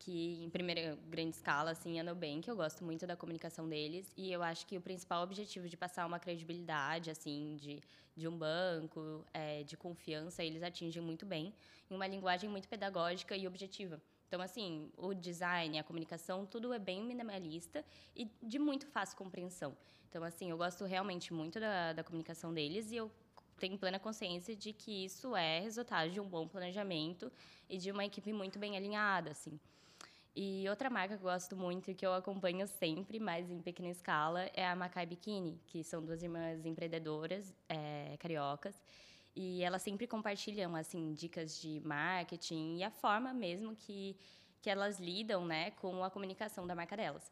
[0.04, 4.12] Que, em primeira grande escala, assim, a Nubank, eu gosto muito da comunicação deles.
[4.18, 7.82] E eu acho que o principal objetivo de passar uma credibilidade, assim, de,
[8.14, 11.54] de um banco, é, de confiança, eles atingem muito bem
[11.90, 14.02] em uma linguagem muito pedagógica e objetiva.
[14.28, 19.78] Então, assim, o design, a comunicação, tudo é bem minimalista e de muito fácil compreensão.
[20.10, 23.10] Então, assim, eu gosto realmente muito da, da comunicação deles e eu
[23.58, 27.32] tenho plena consciência de que isso é resultado de um bom planejamento
[27.70, 29.58] e de uma equipe muito bem alinhada, assim.
[30.36, 33.90] E outra marca que eu gosto muito e que eu acompanho sempre, mas em pequena
[33.90, 38.76] escala, é a Macai Bikini, que são duas irmãs empreendedoras é, cariocas
[39.36, 44.16] e elas sempre compartilham assim dicas de marketing e a forma mesmo que
[44.64, 47.30] que elas lidam, né, com a comunicação da marca delas.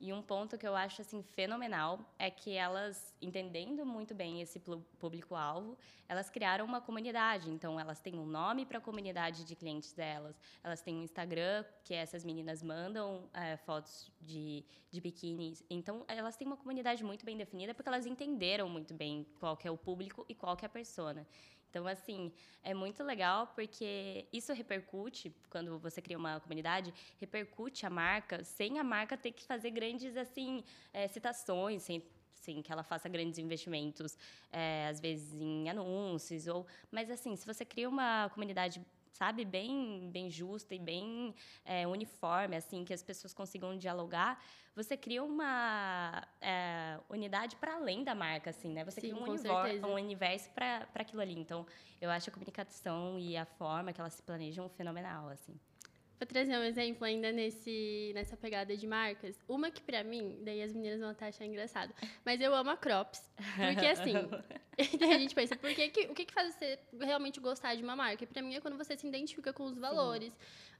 [0.00, 4.58] E um ponto que eu acho assim fenomenal é que elas, entendendo muito bem esse
[4.98, 5.76] público-alvo,
[6.08, 7.50] elas criaram uma comunidade.
[7.50, 11.64] Então, elas têm um nome para a comunidade de clientes delas, elas têm um Instagram
[11.84, 15.56] que essas meninas mandam é, fotos de, de biquíni.
[15.68, 19.70] Então, elas têm uma comunidade muito bem definida porque elas entenderam muito bem qual é
[19.70, 21.26] o público e qual é a persona.
[21.70, 22.32] Então, assim,
[22.64, 28.78] é muito legal porque isso repercute, quando você cria uma comunidade, repercute a marca sem
[28.78, 32.02] a marca ter que fazer grandes, assim, é, citações, sem
[32.40, 34.16] Sim, que ela faça grandes investimentos,
[34.50, 36.66] é, às vezes em anúncios, ou...
[36.90, 38.80] Mas, assim, se você cria uma comunidade
[39.12, 44.42] sabe, bem, bem justa e bem é, uniforme, assim, que as pessoas consigam dialogar,
[44.74, 48.84] você cria uma é, unidade para além da marca, assim, né?
[48.84, 49.86] Você Sim, cria um, certeza.
[49.86, 51.38] um universo para aquilo ali.
[51.38, 51.66] Então,
[52.00, 55.58] eu acho a comunicação e a forma que elas se planejam fenomenal, assim.
[56.20, 59.42] Vou trazer um exemplo ainda nesse, nessa pegada de marcas.
[59.48, 62.76] Uma que pra mim, daí as meninas vão até achar engraçado, mas eu amo a
[62.76, 63.22] Crops.
[63.56, 64.12] Porque assim,
[64.98, 67.96] daí a gente pensa, por que o que, que faz você realmente gostar de uma
[67.96, 68.24] marca?
[68.24, 70.32] E pra mim é quando você se identifica com os valores.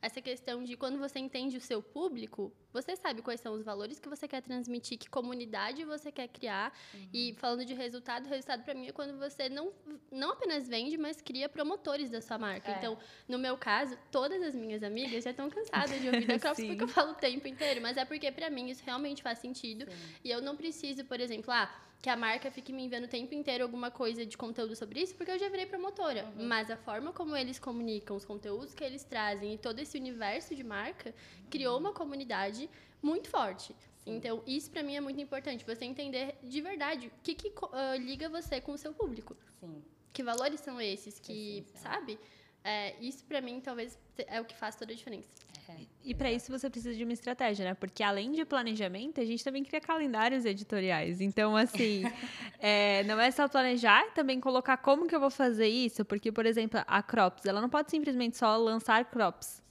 [0.03, 3.99] Essa questão de quando você entende o seu público, você sabe quais são os valores
[3.99, 6.73] que você quer transmitir, que comunidade você quer criar.
[7.13, 9.73] E falando de resultado, resultado pra mim é quando você não,
[10.11, 12.71] não apenas vende, mas cria promotores da sua marca.
[12.71, 12.79] É.
[12.79, 12.97] Então,
[13.29, 16.69] no meu caso, todas as minhas amigas já estão cansadas de ouvir da Crops Sim.
[16.69, 19.87] porque eu falo o tempo inteiro, mas é porque pra mim isso realmente faz sentido.
[20.25, 21.71] E eu não preciso, por exemplo, ah,
[22.03, 25.15] que a marca fique me enviando o tempo inteiro alguma coisa de conteúdo sobre isso,
[25.15, 26.33] porque eu já virei promotora.
[26.37, 30.55] Mas a forma como eles comunicam, os conteúdos que eles trazem e todo esse universo
[30.55, 31.15] de marca
[31.51, 32.71] criou uma comunidade
[33.03, 33.75] muito forte.
[34.07, 37.97] Então, isso pra mim é muito importante, você entender de verdade o que, que ah,
[37.97, 39.37] liga você com o seu público.
[39.61, 39.83] Sim.
[40.13, 41.95] Que valores são esses que, Essencial.
[41.95, 42.19] sabe?
[42.63, 45.29] É, isso pra mim talvez é o que faz toda a diferença.
[45.69, 45.75] É.
[46.05, 47.75] E para isso você precisa de uma estratégia, né?
[47.75, 51.21] Porque além de planejamento, a gente também cria calendários editoriais.
[51.21, 52.03] Então, assim,
[52.59, 56.05] é, não é só planejar, também colocar como que eu vou fazer isso.
[56.05, 59.63] Porque, por exemplo, a Crops, ela não pode simplesmente só lançar Crops.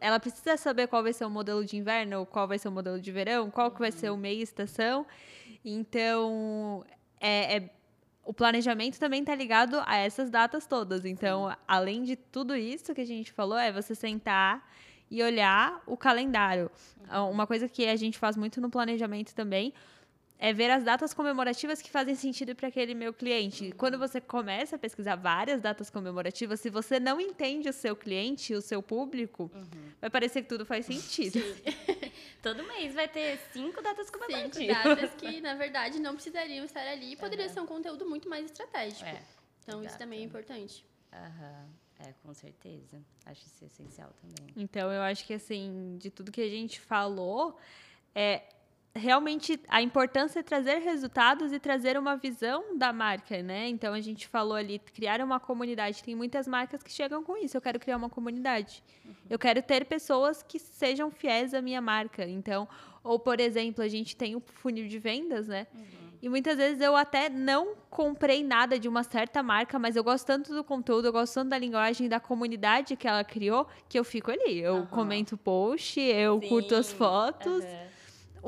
[0.00, 3.00] Ela precisa saber qual vai ser o modelo de inverno, qual vai ser o modelo
[3.00, 5.04] de verão, qual que vai ser o meio estação.
[5.64, 6.84] Então,
[7.20, 7.70] é, é-
[8.28, 11.06] o planejamento também está ligado a essas datas todas.
[11.06, 14.70] Então, além de tudo isso que a gente falou, é você sentar
[15.10, 16.70] e olhar o calendário.
[17.08, 19.72] Ah, Uma coisa que a gente faz muito no planejamento também
[20.38, 23.72] é ver as datas comemorativas que fazem sentido para aquele meu cliente.
[23.76, 28.54] Quando você começa a pesquisar várias datas comemorativas, se você não entende o seu cliente,
[28.54, 29.50] o seu público,
[30.00, 31.38] vai parecer que tudo faz sentido.
[32.40, 34.76] Todo mês vai ter cinco datas Cinco comemorativas.
[34.84, 37.54] datas que, na verdade, não precisariam estar ali e poderia Aham.
[37.54, 39.04] ser um conteúdo muito mais estratégico.
[39.04, 39.20] É,
[39.64, 40.84] então, isso também é importante.
[41.12, 41.66] Aham.
[42.00, 43.02] É, com certeza.
[43.26, 44.54] Acho isso essencial também.
[44.56, 47.58] Então, eu acho que, assim, de tudo que a gente falou,
[48.14, 48.42] é
[48.94, 53.68] realmente a importância é trazer resultados e trazer uma visão da marca, né?
[53.68, 56.02] Então, a gente falou ali, criar uma comunidade.
[56.02, 57.56] Tem muitas marcas que chegam com isso.
[57.56, 58.82] Eu quero criar uma comunidade.
[59.28, 62.26] Eu quero ter pessoas que sejam fiéis à minha marca.
[62.26, 62.68] Então,
[63.02, 65.66] ou, por exemplo, a gente tem o funil de vendas, né?
[66.20, 70.26] E muitas vezes eu até não comprei nada de uma certa marca, mas eu gosto
[70.26, 74.02] tanto do conteúdo, eu gosto tanto da linguagem, da comunidade que ela criou, que eu
[74.02, 74.58] fico ali.
[74.58, 74.86] Eu Aham.
[74.86, 77.64] comento post, eu curto as Sim, fotos.
[77.64, 77.87] aham.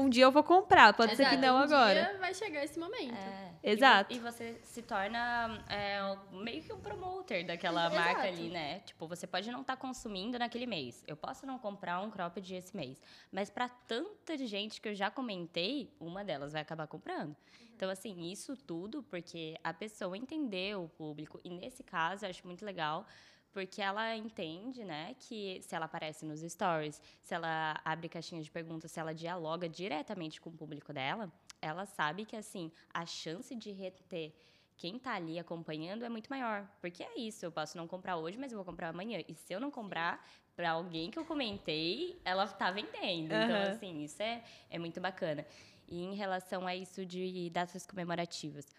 [0.01, 2.03] Um dia eu vou comprar, pode ser que Exato, não um agora.
[2.03, 3.15] Dia vai chegar esse momento.
[3.15, 3.51] É.
[3.63, 4.13] Exato.
[4.13, 6.01] E, e você se torna é,
[6.33, 7.97] meio que um promoter daquela Exato.
[7.97, 8.81] marca ali, né?
[8.81, 11.05] Tipo, você pode não estar consumindo naquele mês.
[11.07, 13.03] Eu posso não comprar um cropped esse mês.
[13.31, 17.37] Mas para tanta gente que eu já comentei, uma delas vai acabar comprando.
[17.77, 21.41] Então, assim, isso tudo porque a pessoa entendeu o público.
[21.45, 23.07] E nesse caso, eu acho muito legal.
[23.53, 28.51] Porque ela entende, né, que se ela aparece nos stories, se ela abre caixinha de
[28.51, 33.55] perguntas, se ela dialoga diretamente com o público dela, ela sabe que, assim, a chance
[33.55, 34.33] de reter
[34.81, 36.67] quem tá ali acompanhando é muito maior.
[36.81, 39.23] Porque é isso, eu posso não comprar hoje, mas eu vou comprar amanhã.
[39.29, 43.35] E se eu não comprar, para alguém que eu comentei, ela tá vendendo.
[43.35, 43.71] Então, Aham.
[43.71, 45.47] assim, isso é, é muito bacana.
[45.87, 48.75] E em relação a isso de datas comemorativas,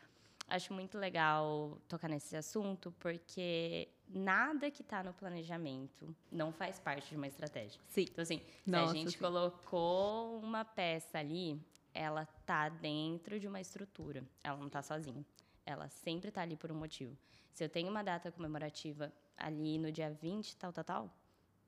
[0.47, 7.09] acho muito legal tocar nesse assunto, porque nada que está no planejamento não faz parte
[7.09, 7.79] de uma estratégia.
[7.87, 8.05] Sim.
[8.09, 9.17] Então, assim, se Nossa, a gente sim.
[9.17, 11.59] colocou uma peça ali,
[11.93, 14.23] ela tá dentro de uma estrutura.
[14.43, 15.25] Ela não tá sozinha.
[15.65, 17.17] Ela sempre tá ali por um motivo.
[17.53, 21.17] Se eu tenho uma data comemorativa ali no dia 20, tal, tal, tal,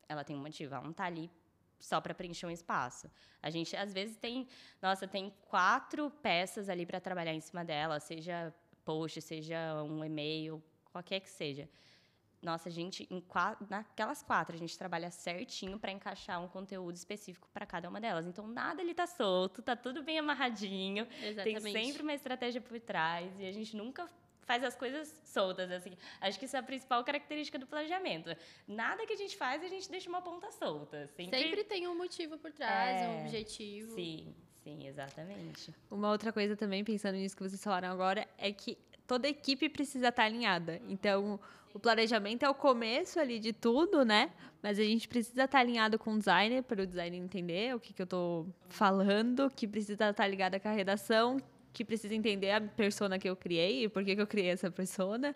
[0.07, 0.73] ela tem um motivo.
[0.73, 1.29] Ela não tá ali
[1.79, 3.09] só para preencher um espaço.
[3.41, 4.47] A gente, às vezes, tem...
[4.81, 8.53] Nossa, tem quatro peças ali para trabalhar em cima dela, seja
[8.85, 11.67] post, seja um e-mail, qualquer que seja.
[12.43, 16.95] Nossa, a gente, em qua- naquelas quatro, a gente trabalha certinho para encaixar um conteúdo
[16.95, 18.27] específico para cada uma delas.
[18.27, 21.07] Então, nada ali tá solto, tá tudo bem amarradinho.
[21.23, 21.63] Exatamente.
[21.73, 24.09] Tem sempre uma estratégia por trás e a gente nunca
[24.41, 25.93] faz as coisas soltas, assim.
[26.19, 28.35] Acho que isso é a principal característica do planejamento.
[28.67, 31.07] Nada que a gente faz, a gente deixa uma ponta solta.
[31.15, 33.95] Sempre, Sempre tem um motivo por trás, É, um objetivo.
[33.95, 35.73] Sim, sim, exatamente.
[35.89, 38.77] Uma outra coisa também, pensando nisso que vocês falaram agora, é que
[39.13, 40.81] toda equipe precisa estar alinhada.
[40.89, 41.39] Então,
[41.71, 44.31] o planejamento é o começo ali de tudo, né?
[44.59, 47.93] Mas a gente precisa estar alinhado com o designer, para o designer entender o que,
[47.93, 51.39] que eu estou falando, que precisa estar ligado com a redação,
[51.71, 55.35] que precisa entender a persona que eu criei, por que, que eu criei essa persona.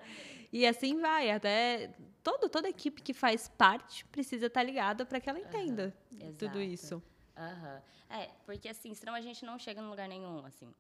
[0.52, 1.92] E assim vai, até
[2.24, 6.60] todo, toda equipe que faz parte precisa estar ligada para que ela entenda uhum, tudo
[6.60, 6.96] isso.
[7.38, 7.80] Uhum.
[8.10, 10.74] É, porque assim, senão a gente não chega em lugar nenhum, assim.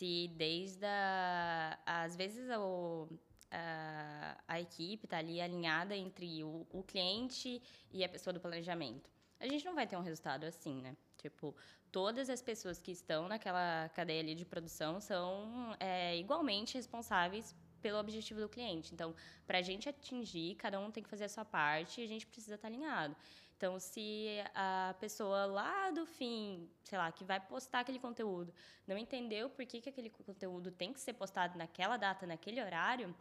[0.00, 3.06] Se desde a, às vezes o,
[3.50, 7.60] a, a equipe está ali alinhada entre o, o cliente
[7.92, 10.96] e a pessoa do planejamento, a gente não vai ter um resultado assim, né?
[11.18, 11.54] Tipo,
[11.92, 17.98] todas as pessoas que estão naquela cadeia ali de produção são é, igualmente responsáveis pelo
[17.98, 18.94] objetivo do cliente.
[18.94, 19.14] Então,
[19.46, 22.26] para a gente atingir, cada um tem que fazer a sua parte e a gente
[22.26, 23.14] precisa estar tá alinhado.
[23.60, 28.54] Então, se a pessoa lá do fim, sei lá, que vai postar aquele conteúdo,
[28.86, 33.14] não entendeu por que, que aquele conteúdo tem que ser postado naquela data, naquele horário,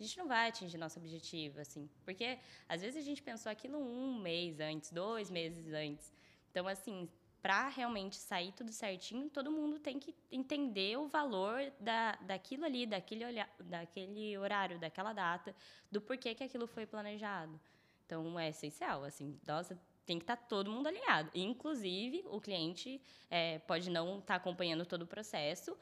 [0.00, 1.90] a gente não vai atingir nosso objetivo, assim.
[2.06, 6.10] Porque, às vezes, a gente pensou aquilo um mês antes, dois meses antes.
[6.50, 7.06] Então, assim,
[7.42, 12.86] para realmente sair tudo certinho, todo mundo tem que entender o valor da, daquilo ali,
[12.86, 15.54] daquele, olha, daquele horário, daquela data,
[15.90, 17.60] do porquê que aquilo foi planejado.
[18.04, 21.30] Então, é essencial, assim, nossa, tem que estar tá todo mundo alinhado.
[21.34, 25.76] Inclusive, o cliente é, pode não estar tá acompanhando todo o processo,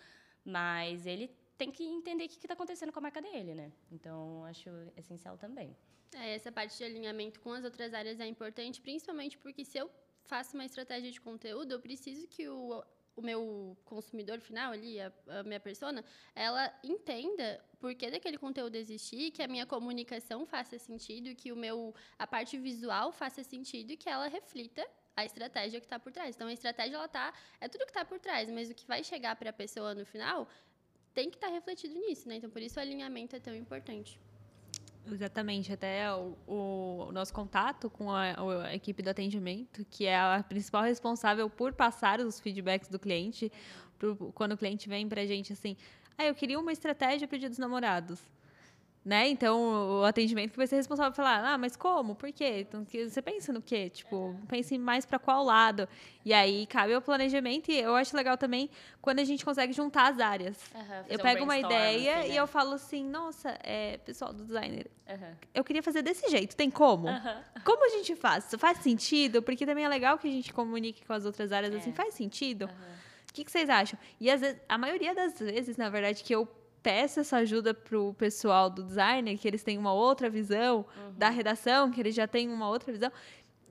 [0.44, 3.72] mas ele tem que entender o que está acontecendo com a marca dele, né?
[3.90, 5.76] Então, acho essencial também.
[6.14, 9.90] É, essa parte de alinhamento com as outras áreas é importante, principalmente porque se eu
[10.24, 12.83] faço uma estratégia de conteúdo, eu preciso que o,
[13.16, 18.75] o meu consumidor final ali, a, a, minha persona, ela entenda por que daquele conteúdo
[18.77, 23.92] existir, que a minha comunicação faça sentido, que o meu a parte visual faça sentido
[23.92, 26.35] e que ela reflita a estratégia que está por trás.
[26.35, 29.03] Então a estratégia ela tá é tudo que está por trás, mas o que vai
[29.05, 30.49] chegar para a pessoa no final
[31.12, 32.37] tem que estar tá refletido nisso, né?
[32.37, 34.18] Então por isso o alinhamento é tão importante.
[35.06, 40.44] Exatamente, até o, o, nosso contato com a, a, equipe do atendimento, que é a
[40.46, 43.50] principal responsável por passar os feedbacks do cliente,
[43.98, 45.76] pro, quando o cliente vem para a gente assim,
[46.16, 48.20] ah, eu queria uma estratégia para o Dia dos Namorados
[49.02, 49.28] né?
[49.28, 52.14] Então, o atendimento que vai ser responsável por falar, ah, mas como?
[52.14, 52.66] Por quê?
[52.68, 53.88] Então, você pensa no quê?
[53.88, 55.88] Tipo, pense mais para qual lado.
[56.22, 57.70] E aí, cabe ao planejamento.
[57.70, 58.68] E eu acho legal também
[59.00, 60.58] quando a gente consegue juntar as áreas.
[60.74, 62.34] Uhum, eu pego um uma ideia assim, né?
[62.34, 65.34] e eu falo assim, nossa, é, pessoal do designer, uhum.
[65.54, 66.54] eu queria fazer desse jeito.
[66.54, 67.08] Tem como?
[67.08, 67.62] Uhum.
[67.64, 68.46] Como a gente faz?
[68.46, 69.42] Isso faz sentido?
[69.42, 71.92] Porque também é legal que a gente comunique com as outras áreas, assim, é.
[71.92, 72.68] assim, faz sentido?
[73.30, 73.98] O que, que vocês acham?
[74.20, 76.48] E vezes, a maioria das vezes, na verdade, que eu
[76.82, 81.12] peço essa ajuda para o pessoal do designer, que eles têm uma outra visão, uhum.
[81.16, 83.12] da redação, que eles já têm uma outra visão.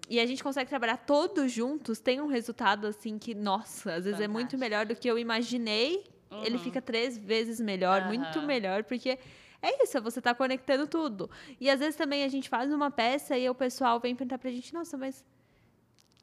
[0.10, 4.20] E a gente consegue trabalhar todos juntos, tem um resultado assim que, nossa, às vezes
[4.20, 4.24] Fantástico.
[4.24, 6.04] é muito melhor do que eu imaginei.
[6.32, 6.44] Uhum.
[6.44, 8.08] Ele fica três vezes melhor, uhum.
[8.08, 9.20] muito melhor, porque
[9.62, 11.30] é isso, você está conectando tudo.
[11.60, 14.50] E às vezes também a gente faz uma peça e o pessoal vem perguntar pra
[14.50, 15.24] gente, nossa, mas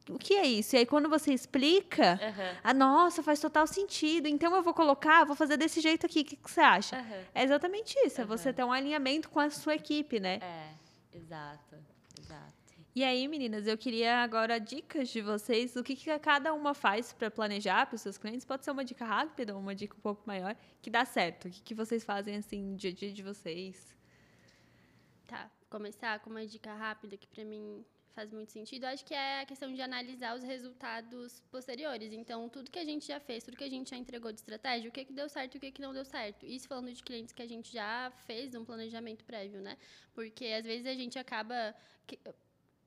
[0.09, 0.77] o que é isso?
[0.77, 2.59] E aí, quando você explica, uhum.
[2.63, 4.29] a nossa, faz total sentido.
[4.29, 6.21] Então, eu vou colocar, vou fazer desse jeito aqui.
[6.21, 6.97] O que, que você acha?
[6.97, 7.25] Uhum.
[7.35, 8.21] É exatamente isso.
[8.21, 8.25] Uhum.
[8.25, 10.39] É você ter um alinhamento com a sua equipe, né?
[10.43, 11.77] É, exato.
[12.21, 12.55] Exato.
[12.95, 15.77] E aí, meninas, eu queria agora dicas de vocês.
[15.77, 18.45] O que, que cada uma faz para planejar para os seus clientes?
[18.45, 21.49] Pode ser uma dica rápida ou uma dica um pouco maior que dá certo.
[21.49, 23.95] O que, que vocês fazem, assim, no dia a dia de vocês?
[25.27, 25.51] Tá.
[25.69, 27.85] Começar com uma dica rápida que para mim
[28.17, 32.13] faz muito sentido, acho que é a questão de analisar os resultados posteriores.
[32.21, 34.89] Então, tudo que a gente já fez, tudo que a gente já entregou de estratégia,
[34.89, 36.47] o que, que deu certo e o que, que não deu certo.
[36.47, 39.77] Isso falando de clientes que a gente já fez um planejamento prévio, né?
[40.15, 41.75] Porque às vezes a gente acaba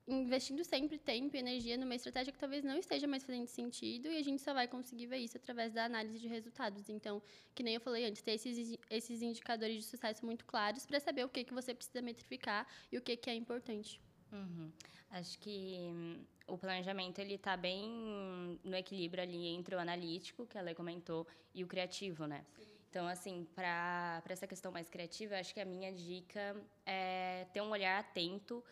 [0.08, 4.18] investindo sempre tempo e energia numa estratégia que talvez não esteja mais fazendo sentido e
[4.18, 6.90] a gente só vai conseguir ver isso através da análise de resultados.
[6.90, 7.22] Então,
[7.54, 11.24] que nem eu falei antes, ter esses, esses indicadores de sucesso muito claros para saber
[11.24, 14.02] o que, que você precisa metrificar e o que, que é importante.
[14.32, 14.72] Uhum.
[15.12, 20.58] Acho que hum, o planejamento ele está bem no equilíbrio ali entre o analítico, que
[20.58, 22.46] a comentou, e o criativo, né?
[22.56, 22.68] Sim.
[22.90, 27.70] Então, assim, para essa questão mais criativa, acho que a minha dica é ter um
[27.70, 28.64] olhar atento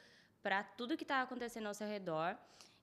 [0.41, 2.35] para tudo que está acontecendo ao seu redor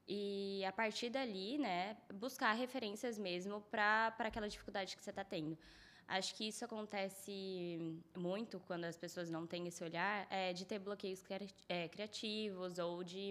[0.06, 5.58] e, a partir dali, né, buscar referências mesmo para aquela dificuldade que você está tendo.
[6.06, 10.78] Acho que isso acontece muito quando as pessoas não têm esse olhar, é, de ter
[10.78, 11.22] bloqueios
[11.68, 13.28] é, criativos ou de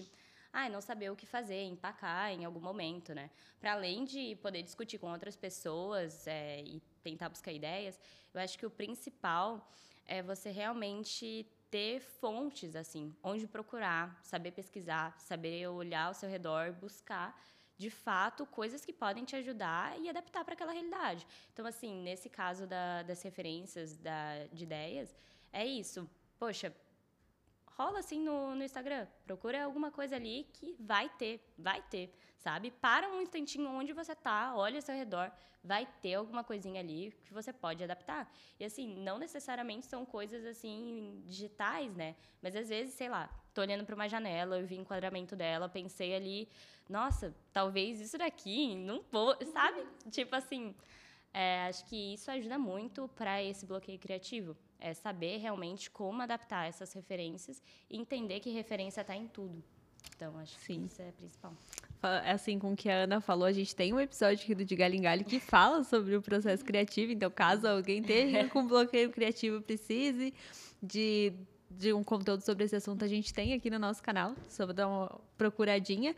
[0.51, 3.29] ah, não saber o que fazer, empacar em algum momento, né?
[3.59, 7.99] Para além de poder discutir com outras pessoas é, e tentar buscar ideias,
[8.33, 9.67] eu acho que o principal
[10.05, 16.71] é você realmente ter fontes, assim, onde procurar, saber pesquisar, saber olhar ao seu redor,
[16.73, 17.35] buscar
[17.77, 21.25] de fato, coisas que podem te ajudar e adaptar para aquela realidade.
[21.51, 25.15] Então, assim, nesse caso da, das referências, da, de ideias,
[25.51, 26.09] é isso.
[26.37, 26.73] Poxa,
[27.65, 29.07] rola assim no, no Instagram.
[29.25, 32.71] Procura alguma coisa ali que vai ter, vai ter, sabe?
[32.71, 35.31] Para um instantinho onde você tá, olha ao seu redor,
[35.63, 38.31] vai ter alguma coisinha ali que você pode adaptar.
[38.59, 42.15] E assim, não necessariamente são coisas assim digitais, né?
[42.41, 45.69] Mas às vezes, sei lá, tô olhando para uma janela, eu vi o enquadramento dela,
[45.69, 46.49] pensei ali,
[46.89, 49.85] nossa, talvez isso daqui não vou, sabe?
[50.11, 50.73] Tipo assim,
[51.33, 54.55] é, acho que isso ajuda muito para esse bloqueio criativo.
[54.79, 59.63] É saber realmente como adaptar essas referências e entender que referência está em tudo.
[60.15, 60.81] Então, acho Sim.
[60.81, 61.53] que isso é principal.
[62.01, 64.75] Assim, com o que a Ana falou, a gente tem um episódio aqui do De
[64.75, 67.13] Galho em Galho que fala sobre o processo criativo.
[67.13, 70.33] Então, caso alguém tenha com bloqueio criativo, precise
[70.81, 71.33] de
[71.77, 74.73] de um conteúdo sobre esse assunto a gente tem aqui no nosso canal, só vou
[74.73, 76.15] dar uma procuradinha.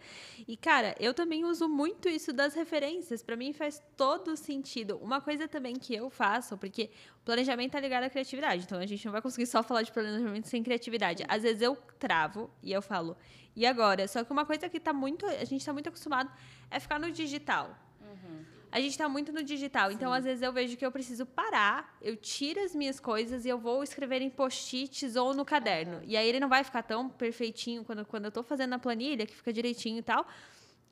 [0.48, 4.98] E cara, eu também uso muito isso das referências, para mim faz todo sentido.
[4.98, 6.90] Uma coisa também que eu faço, porque
[7.22, 9.92] o planejamento tá ligado à criatividade, então a gente não vai conseguir só falar de
[9.92, 11.24] planejamento sem criatividade.
[11.28, 13.18] Às vezes eu travo e eu falo,
[13.56, 14.08] e agora?
[14.08, 16.30] Só que uma coisa que tá muito, a gente tá muito acostumado
[16.70, 17.85] é ficar no digital.
[18.72, 19.90] A gente está muito no digital.
[19.90, 19.96] Sim.
[19.96, 23.50] Então, às vezes, eu vejo que eu preciso parar, eu tiro as minhas coisas e
[23.50, 25.98] eu vou escrever em post-its ou no caderno.
[25.98, 26.04] Uhum.
[26.06, 29.26] E aí ele não vai ficar tão perfeitinho quando, quando eu estou fazendo a planilha,
[29.26, 30.26] que fica direitinho e tal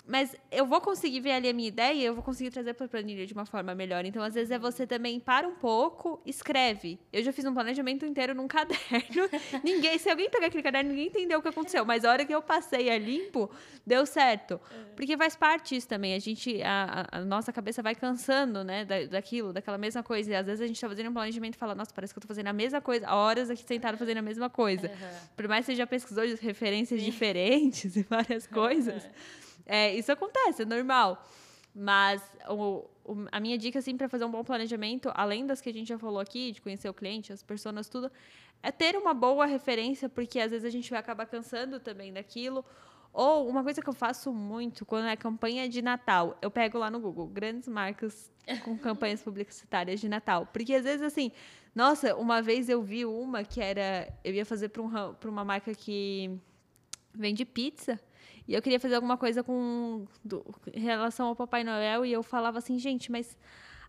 [0.06, 2.86] mas eu vou conseguir ver ali a minha ideia e eu vou conseguir trazer para
[2.86, 4.04] a planilha de uma forma melhor.
[4.04, 7.00] Então, às vezes, é você também para um pouco, escreve.
[7.12, 9.30] Eu já fiz um planejamento inteiro num caderno.
[9.64, 11.86] ninguém, se alguém pegar aquele caderno, ninguém entendeu o que aconteceu.
[11.86, 13.50] Mas a hora que eu passei a limpo,
[13.88, 14.60] deu certo.
[14.72, 14.94] É.
[14.94, 16.16] Porque faz parte isso também.
[16.16, 20.32] A gente, a, a nossa cabeça vai cansando, né, da, daquilo, daquela mesma coisa.
[20.32, 22.22] E às vezes a gente está fazendo um planejamento e fala, nossa, parece que eu
[22.22, 23.10] estou fazendo a mesma coisa.
[23.10, 24.90] Horas aqui sentado fazendo a mesma coisa.
[24.90, 25.28] Uhum.
[25.38, 27.06] Por mais que você já pesquisou referências Sim.
[27.06, 29.02] diferentes e várias coisas.
[29.02, 31.26] Uhum é, isso acontece, é normal.
[31.76, 35.70] Mas o, o, a minha dica, assim, para fazer um bom planejamento, além das que
[35.70, 38.12] a gente já falou aqui, de conhecer o cliente, as pessoas, tudo,
[38.62, 42.64] é ter uma boa referência, porque às vezes a gente vai acabar cansando também daquilo.
[43.12, 46.90] Ou uma coisa que eu faço muito quando é campanha de Natal, eu pego lá
[46.90, 48.32] no Google grandes marcas
[48.64, 50.48] com campanhas publicitárias de Natal.
[50.52, 51.32] Porque às vezes, assim,
[51.76, 54.12] nossa, uma vez eu vi uma que era.
[54.24, 56.40] Eu ia fazer para um, uma marca que
[57.14, 58.00] vende pizza.
[58.48, 62.22] E eu queria fazer alguma coisa com do, em relação ao Papai Noel e eu
[62.24, 63.38] falava assim, gente, mas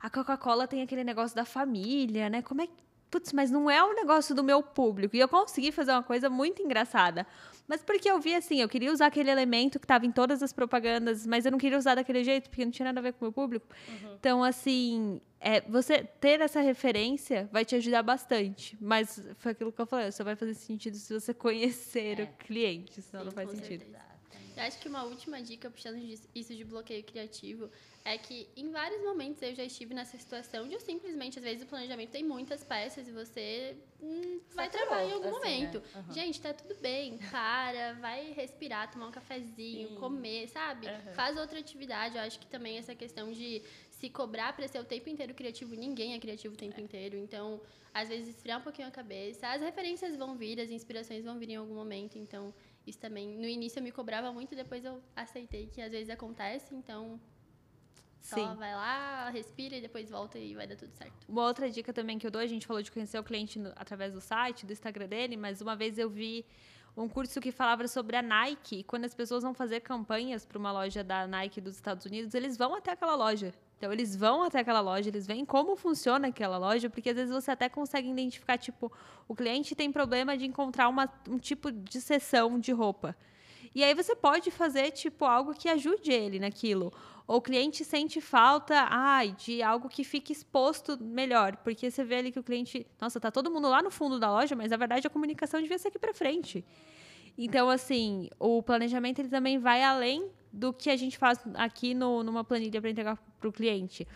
[0.00, 2.42] a Coca-Cola tem aquele negócio da família, né?
[2.42, 2.84] Como é que
[3.14, 5.14] putz, mas não é o negócio do meu público.
[5.14, 7.24] E eu consegui fazer uma coisa muito engraçada.
[7.68, 10.52] Mas porque eu vi assim, eu queria usar aquele elemento que estava em todas as
[10.52, 13.20] propagandas, mas eu não queria usar daquele jeito, porque não tinha nada a ver com
[13.20, 13.66] o meu público.
[13.88, 14.16] Uhum.
[14.18, 18.76] Então, assim, é, você ter essa referência vai te ajudar bastante.
[18.80, 22.24] Mas foi aquilo que eu falei, só vai fazer sentido se você conhecer é.
[22.24, 23.84] o cliente, senão não faz sentido.
[23.84, 24.13] Certeza.
[24.56, 25.98] Eu acho que uma última dica, puxando
[26.34, 27.70] isso de bloqueio criativo,
[28.04, 31.62] é que em vários momentos eu já estive nessa situação de eu simplesmente, às vezes,
[31.62, 35.78] o planejamento tem muitas peças e você hum, vai travar em algum assim, momento.
[35.78, 36.04] Né?
[36.06, 36.14] Uhum.
[36.14, 39.94] Gente, tá tudo bem, para, vai respirar, tomar um cafezinho, Sim.
[39.96, 40.86] comer, sabe?
[40.86, 41.12] Uhum.
[41.14, 42.16] Faz outra atividade.
[42.16, 45.74] Eu acho que também essa questão de se cobrar para ser o tempo inteiro criativo,
[45.74, 46.82] ninguém é criativo o tempo é.
[46.82, 47.16] inteiro.
[47.16, 47.60] Então,
[47.94, 49.48] às vezes, esfriar um pouquinho a cabeça.
[49.48, 52.18] As referências vão vir, as inspirações vão vir em algum momento.
[52.18, 52.52] Então,
[52.86, 56.74] isso também, no início eu me cobrava muito, depois eu aceitei que às vezes acontece,
[56.74, 57.20] então
[58.20, 58.56] só Sim.
[58.56, 61.26] vai lá, respira e depois volta e vai dar tudo certo.
[61.28, 63.70] Uma outra dica também que eu dou, a gente falou de conhecer o cliente no,
[63.76, 66.44] através do site, do Instagram dele, mas uma vez eu vi
[66.96, 68.76] um curso que falava sobre a Nike.
[68.76, 72.34] E quando as pessoas vão fazer campanhas para uma loja da Nike dos Estados Unidos,
[72.34, 73.52] eles vão até aquela loja.
[73.76, 77.32] Então, eles vão até aquela loja, eles veem como funciona aquela loja, porque às vezes
[77.32, 78.90] você até consegue identificar, tipo,
[79.28, 83.16] o cliente tem problema de encontrar uma, um tipo de sessão de roupa.
[83.74, 86.92] E aí você pode fazer, tipo, algo que ajude ele naquilo.
[87.26, 92.16] Ou o cliente sente falta, ai, de algo que fique exposto melhor, porque você vê
[92.16, 94.76] ali que o cliente, nossa, tá todo mundo lá no fundo da loja, mas na
[94.76, 96.64] verdade a comunicação devia ser aqui para frente.
[97.36, 102.22] Então, assim, o planejamento ele também vai além do que a gente faz aqui no,
[102.22, 104.06] numa planilha para entregar para o cliente.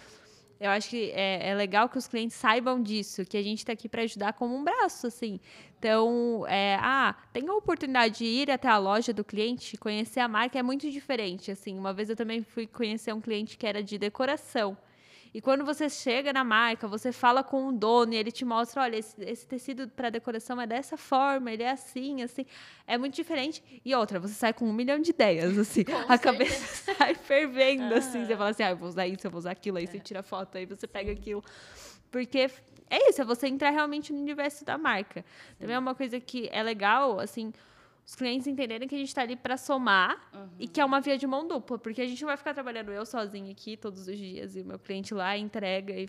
[0.61, 3.72] Eu acho que é, é, legal que os clientes saibam disso, que a gente está
[3.72, 5.39] aqui para ajudar como um braço, assim.
[5.78, 10.26] Então, é, ah, tem a oportunidade de ir até a loja do cliente, conhecer a
[10.26, 11.78] marca, é muito diferente, assim.
[11.78, 14.76] Uma vez eu também fui conhecer um cliente que era de decoração.
[15.33, 18.83] E quando você chega na marca, você fala com o dono e ele te mostra,
[18.83, 22.47] olha, esse, esse tecido para decoração é dessa forma, ele é assim, assim.
[22.87, 23.62] É muito diferente.
[23.85, 25.85] E outra, você sai com um milhão de ideias, assim.
[25.85, 26.18] Com a certeza.
[26.18, 28.24] cabeça sai fervendo, assim.
[28.24, 29.79] Você fala assim, ah, eu vou usar isso, eu vou usar aquilo.
[29.79, 29.87] Aí é.
[29.87, 31.43] você tira foto, aí você pega aquilo.
[32.11, 32.51] Porque
[32.91, 35.20] é isso, é você entrar realmente no universo da marca.
[35.20, 35.55] Sim.
[35.61, 37.53] Também é uma coisa que é legal, assim,
[38.09, 40.48] os clientes entenderem que a gente está ali para somar uhum.
[40.59, 42.90] e que é uma via de mão dupla, porque a gente não vai ficar trabalhando
[42.90, 45.92] eu sozinha aqui todos os dias e o meu cliente lá entrega.
[45.92, 46.09] E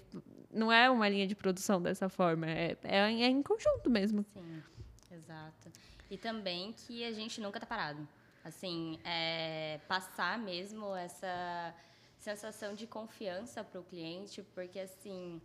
[0.49, 4.23] não é uma linha de produção dessa forma, é, é, é em conjunto mesmo.
[4.23, 4.63] Sim.
[5.11, 5.69] Exato.
[6.09, 8.07] E também que a gente nunca tá parado.
[8.45, 11.75] Assim, é, passar mesmo essa
[12.17, 15.41] sensação de confiança para o cliente, porque assim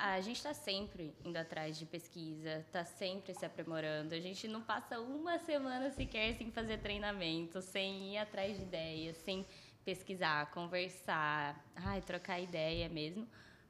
[0.00, 4.14] a gente está sempre indo atrás de pesquisa, está sempre se aprimorando.
[4.14, 9.16] A gente não passa uma semana sequer sem fazer treinamento, sem ir atrás de ideias,
[9.18, 9.44] sem
[9.84, 13.26] pesquisar, conversar, ai, trocar ideia mesmo.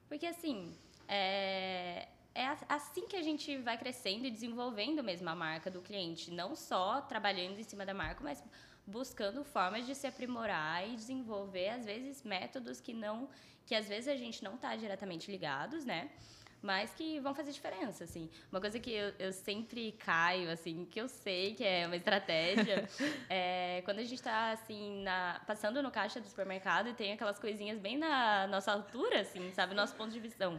[0.09, 0.75] Porque assim,
[1.07, 6.31] é, é assim que a gente vai crescendo e desenvolvendo mesmo a marca do cliente,
[6.31, 8.43] não só trabalhando em cima da marca, mas
[8.87, 13.29] buscando formas de se aprimorar e desenvolver às vezes métodos que não
[13.69, 16.09] que às vezes a gente não está diretamente ligados, né?
[16.63, 18.31] Mas que vão fazer diferença, assim.
[18.51, 22.89] Uma coisa que eu, eu sempre caio, assim, que eu sei que é uma estratégia,
[23.29, 27.39] é quando a gente está, assim, na, passando no caixa do supermercado e tem aquelas
[27.39, 29.75] coisinhas bem na nossa altura, assim, sabe?
[29.75, 30.59] Nosso ponto de visão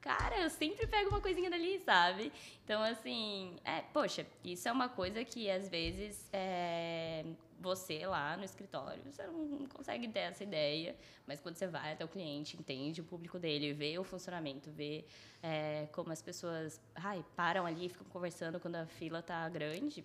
[0.00, 2.32] cara, eu sempre pego uma coisinha dali, sabe?
[2.64, 7.24] Então, assim, é, poxa, isso é uma coisa que às vezes é,
[7.60, 10.96] você lá no escritório, você não consegue ter essa ideia,
[11.26, 15.04] mas quando você vai até o cliente, entende o público dele, vê o funcionamento, vê
[15.42, 20.04] é, como as pessoas ai, param ali ficam conversando quando a fila tá grande.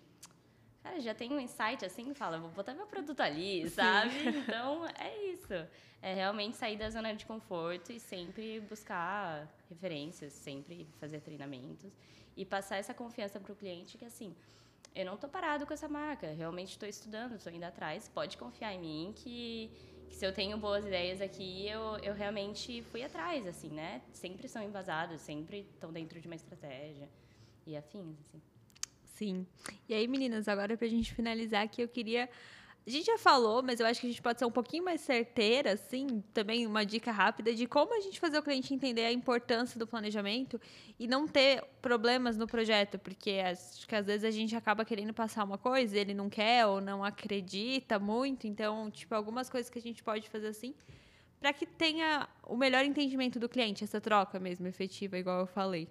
[0.85, 4.11] Cara, já tem um insight assim, fala, vou botar meu produto ali, sabe?
[4.11, 4.37] Sim.
[4.37, 5.51] Então, é isso.
[5.99, 11.91] É realmente sair da zona de conforto e sempre buscar referências, sempre fazer treinamentos
[12.37, 14.35] e passar essa confiança para o cliente que, assim,
[14.93, 18.71] eu não estou parado com essa marca, realmente estou estudando, estou indo atrás, pode confiar
[18.71, 19.71] em mim que,
[20.07, 24.03] que, se eu tenho boas ideias aqui, eu, eu realmente fui atrás, assim, né?
[24.13, 27.09] Sempre são embasados, sempre estão dentro de uma estratégia
[27.65, 28.39] e afins, assim.
[29.15, 29.47] Sim.
[29.87, 32.29] E aí, meninas, agora para a gente finalizar aqui, eu queria
[32.87, 35.01] a gente já falou, mas eu acho que a gente pode ser um pouquinho mais
[35.01, 39.11] certeira, assim, também uma dica rápida de como a gente fazer o cliente entender a
[39.11, 40.61] importância do planejamento
[40.99, 45.15] e não ter problemas no projeto, porque acho que às vezes a gente acaba querendo
[45.15, 49.79] passar uma coisa, ele não quer ou não acredita muito, então, tipo, algumas coisas que
[49.79, 50.75] a gente pode fazer assim,
[51.39, 55.89] para que tenha o melhor entendimento do cliente, essa troca mesmo efetiva, igual eu falei.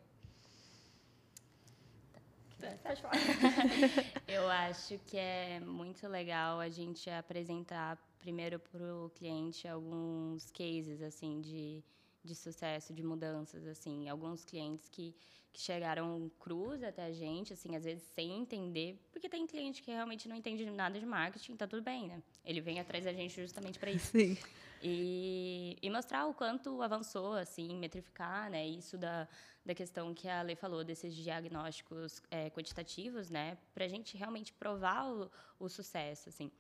[2.84, 3.14] Pode falar.
[4.28, 11.00] eu acho que é muito legal a gente apresentar primeiro para o cliente alguns cases
[11.00, 11.82] assim de,
[12.22, 15.14] de sucesso, de mudanças, assim, alguns clientes que,
[15.50, 19.90] que chegaram cruz até a gente, assim, às vezes sem entender, porque tem cliente que
[19.90, 22.22] realmente não entende nada de marketing, tá tudo bem, né?
[22.44, 24.08] Ele vem atrás da gente justamente para isso.
[24.08, 24.36] Sim.
[24.82, 28.66] E, e mostrar o quanto avançou, assim, metrificar, né?
[28.66, 29.26] Isso da,
[29.64, 33.56] da questão que a Lei falou, desses diagnósticos é, quantitativos, né?
[33.74, 36.50] Para a gente realmente provar o, o sucesso, assim.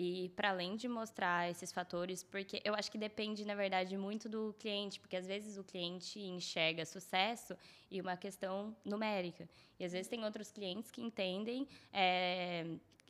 [0.00, 4.28] E para além de mostrar esses fatores, porque eu acho que depende, na verdade, muito
[4.28, 7.56] do cliente, porque às vezes o cliente enxerga sucesso
[7.90, 9.48] e uma questão numérica.
[9.76, 12.64] E às vezes tem outros clientes que entendem é,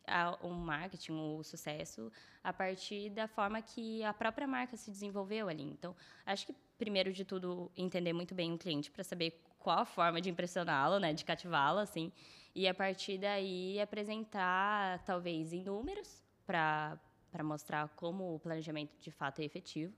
[0.09, 2.11] a, o marketing, o sucesso,
[2.43, 5.65] a partir da forma que a própria marca se desenvolveu ali.
[5.65, 5.95] Então,
[6.27, 10.21] acho que, primeiro de tudo, entender muito bem o cliente para saber qual a forma
[10.21, 12.13] de impressioná-lo, né, de cativá-lo, assim,
[12.55, 16.99] e a partir daí apresentar, talvez, em números, para
[17.43, 19.95] mostrar como o planejamento de fato é efetivo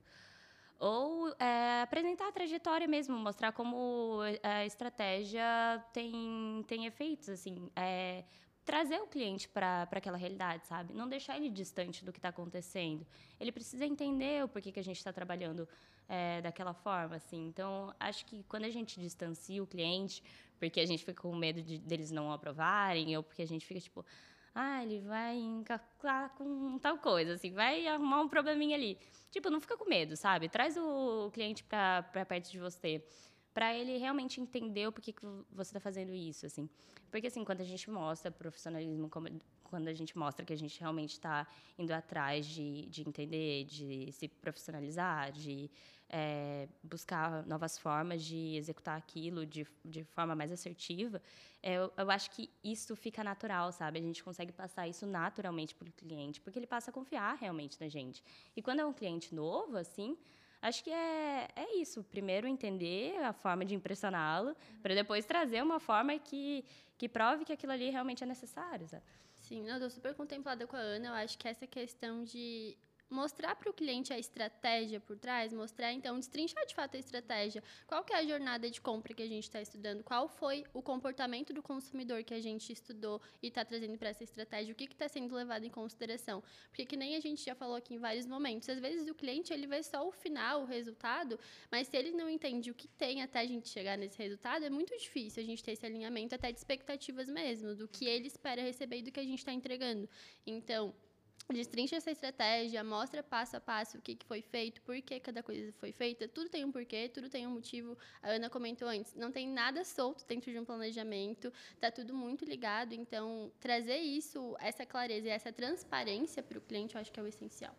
[0.80, 5.44] ou é, apresentar a trajetória mesmo, mostrar como a estratégia
[5.92, 8.24] tem, tem efeitos, assim, é,
[8.70, 10.94] trazer o cliente para aquela realidade, sabe?
[10.94, 13.04] Não deixar ele distante do que está acontecendo.
[13.40, 15.68] Ele precisa entender o porquê que a gente está trabalhando
[16.08, 17.48] é, daquela forma, assim.
[17.48, 20.22] Então, acho que quando a gente distancia o cliente,
[20.56, 23.80] porque a gente fica com medo de, deles não aprovarem, ou porque a gente fica
[23.80, 24.06] tipo,
[24.54, 28.96] ah, ele vai encalcar com tal coisa, assim, vai arrumar um probleminha ali.
[29.32, 30.48] Tipo, não fica com medo, sabe?
[30.48, 33.04] Traz o cliente para perto de você
[33.52, 36.68] para ele realmente entender o porquê que você está fazendo isso, assim.
[37.10, 39.10] Porque, assim, quando a gente mostra profissionalismo,
[39.64, 41.46] quando a gente mostra que a gente realmente está
[41.78, 45.70] indo atrás de, de entender, de se profissionalizar, de
[46.08, 51.22] é, buscar novas formas de executar aquilo de, de forma mais assertiva,
[51.62, 53.98] é, eu, eu acho que isso fica natural, sabe?
[53.98, 57.80] A gente consegue passar isso naturalmente para o cliente, porque ele passa a confiar realmente
[57.80, 58.22] na gente.
[58.56, 60.16] E quando é um cliente novo, assim,
[60.62, 62.04] Acho que é, é isso.
[62.04, 66.64] Primeiro entender a forma de impressioná-lo, para depois trazer uma forma que,
[66.98, 69.02] que prove que aquilo ali realmente é necessário, sabe?
[69.34, 71.08] Sim, eu estou super contemplada com a Ana.
[71.08, 72.76] Eu acho que essa questão de
[73.10, 77.62] mostrar para o cliente a estratégia por trás, mostrar então, destrinchar de fato a estratégia.
[77.86, 80.04] Qual que é a jornada de compra que a gente está estudando?
[80.04, 84.22] Qual foi o comportamento do consumidor que a gente estudou e está trazendo para essa
[84.22, 84.72] estratégia?
[84.72, 86.42] O que está sendo levado em consideração?
[86.68, 89.52] Porque que nem a gente já falou aqui em vários momentos, às vezes o cliente
[89.52, 91.38] ele vê só o final, o resultado,
[91.70, 94.70] mas se ele não entende o que tem até a gente chegar nesse resultado, é
[94.70, 98.62] muito difícil a gente ter esse alinhamento até de expectativas mesmo, do que ele espera
[98.62, 100.08] receber e do que a gente está entregando.
[100.46, 100.94] Então,
[101.52, 105.42] destrincha essa estratégia, mostra passo a passo o que, que foi feito, por que cada
[105.42, 107.96] coisa foi feita, tudo tem um porquê, tudo tem um motivo.
[108.22, 112.44] A Ana comentou antes, não tem nada solto dentro de um planejamento, tá tudo muito
[112.44, 117.20] ligado, então trazer isso, essa clareza e essa transparência para o cliente, eu acho que
[117.20, 117.74] é o essencial.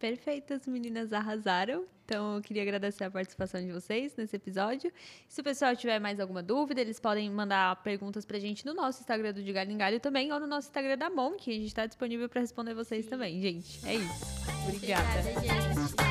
[0.00, 1.84] Perfeitas, meninas arrasaram.
[2.06, 4.90] Então, eu queria agradecer a participação de vocês nesse episódio.
[5.28, 9.00] Se o pessoal tiver mais alguma dúvida, eles podem mandar perguntas pra gente no nosso
[9.00, 11.50] Instagram do De Galho em Galho também, ou no nosso Instagram da Monk.
[11.50, 13.10] A gente está disponível para responder vocês Sim.
[13.10, 13.86] também, gente.
[13.86, 14.24] É isso.
[14.66, 15.20] Obrigada.
[15.20, 16.09] Obrigada gente.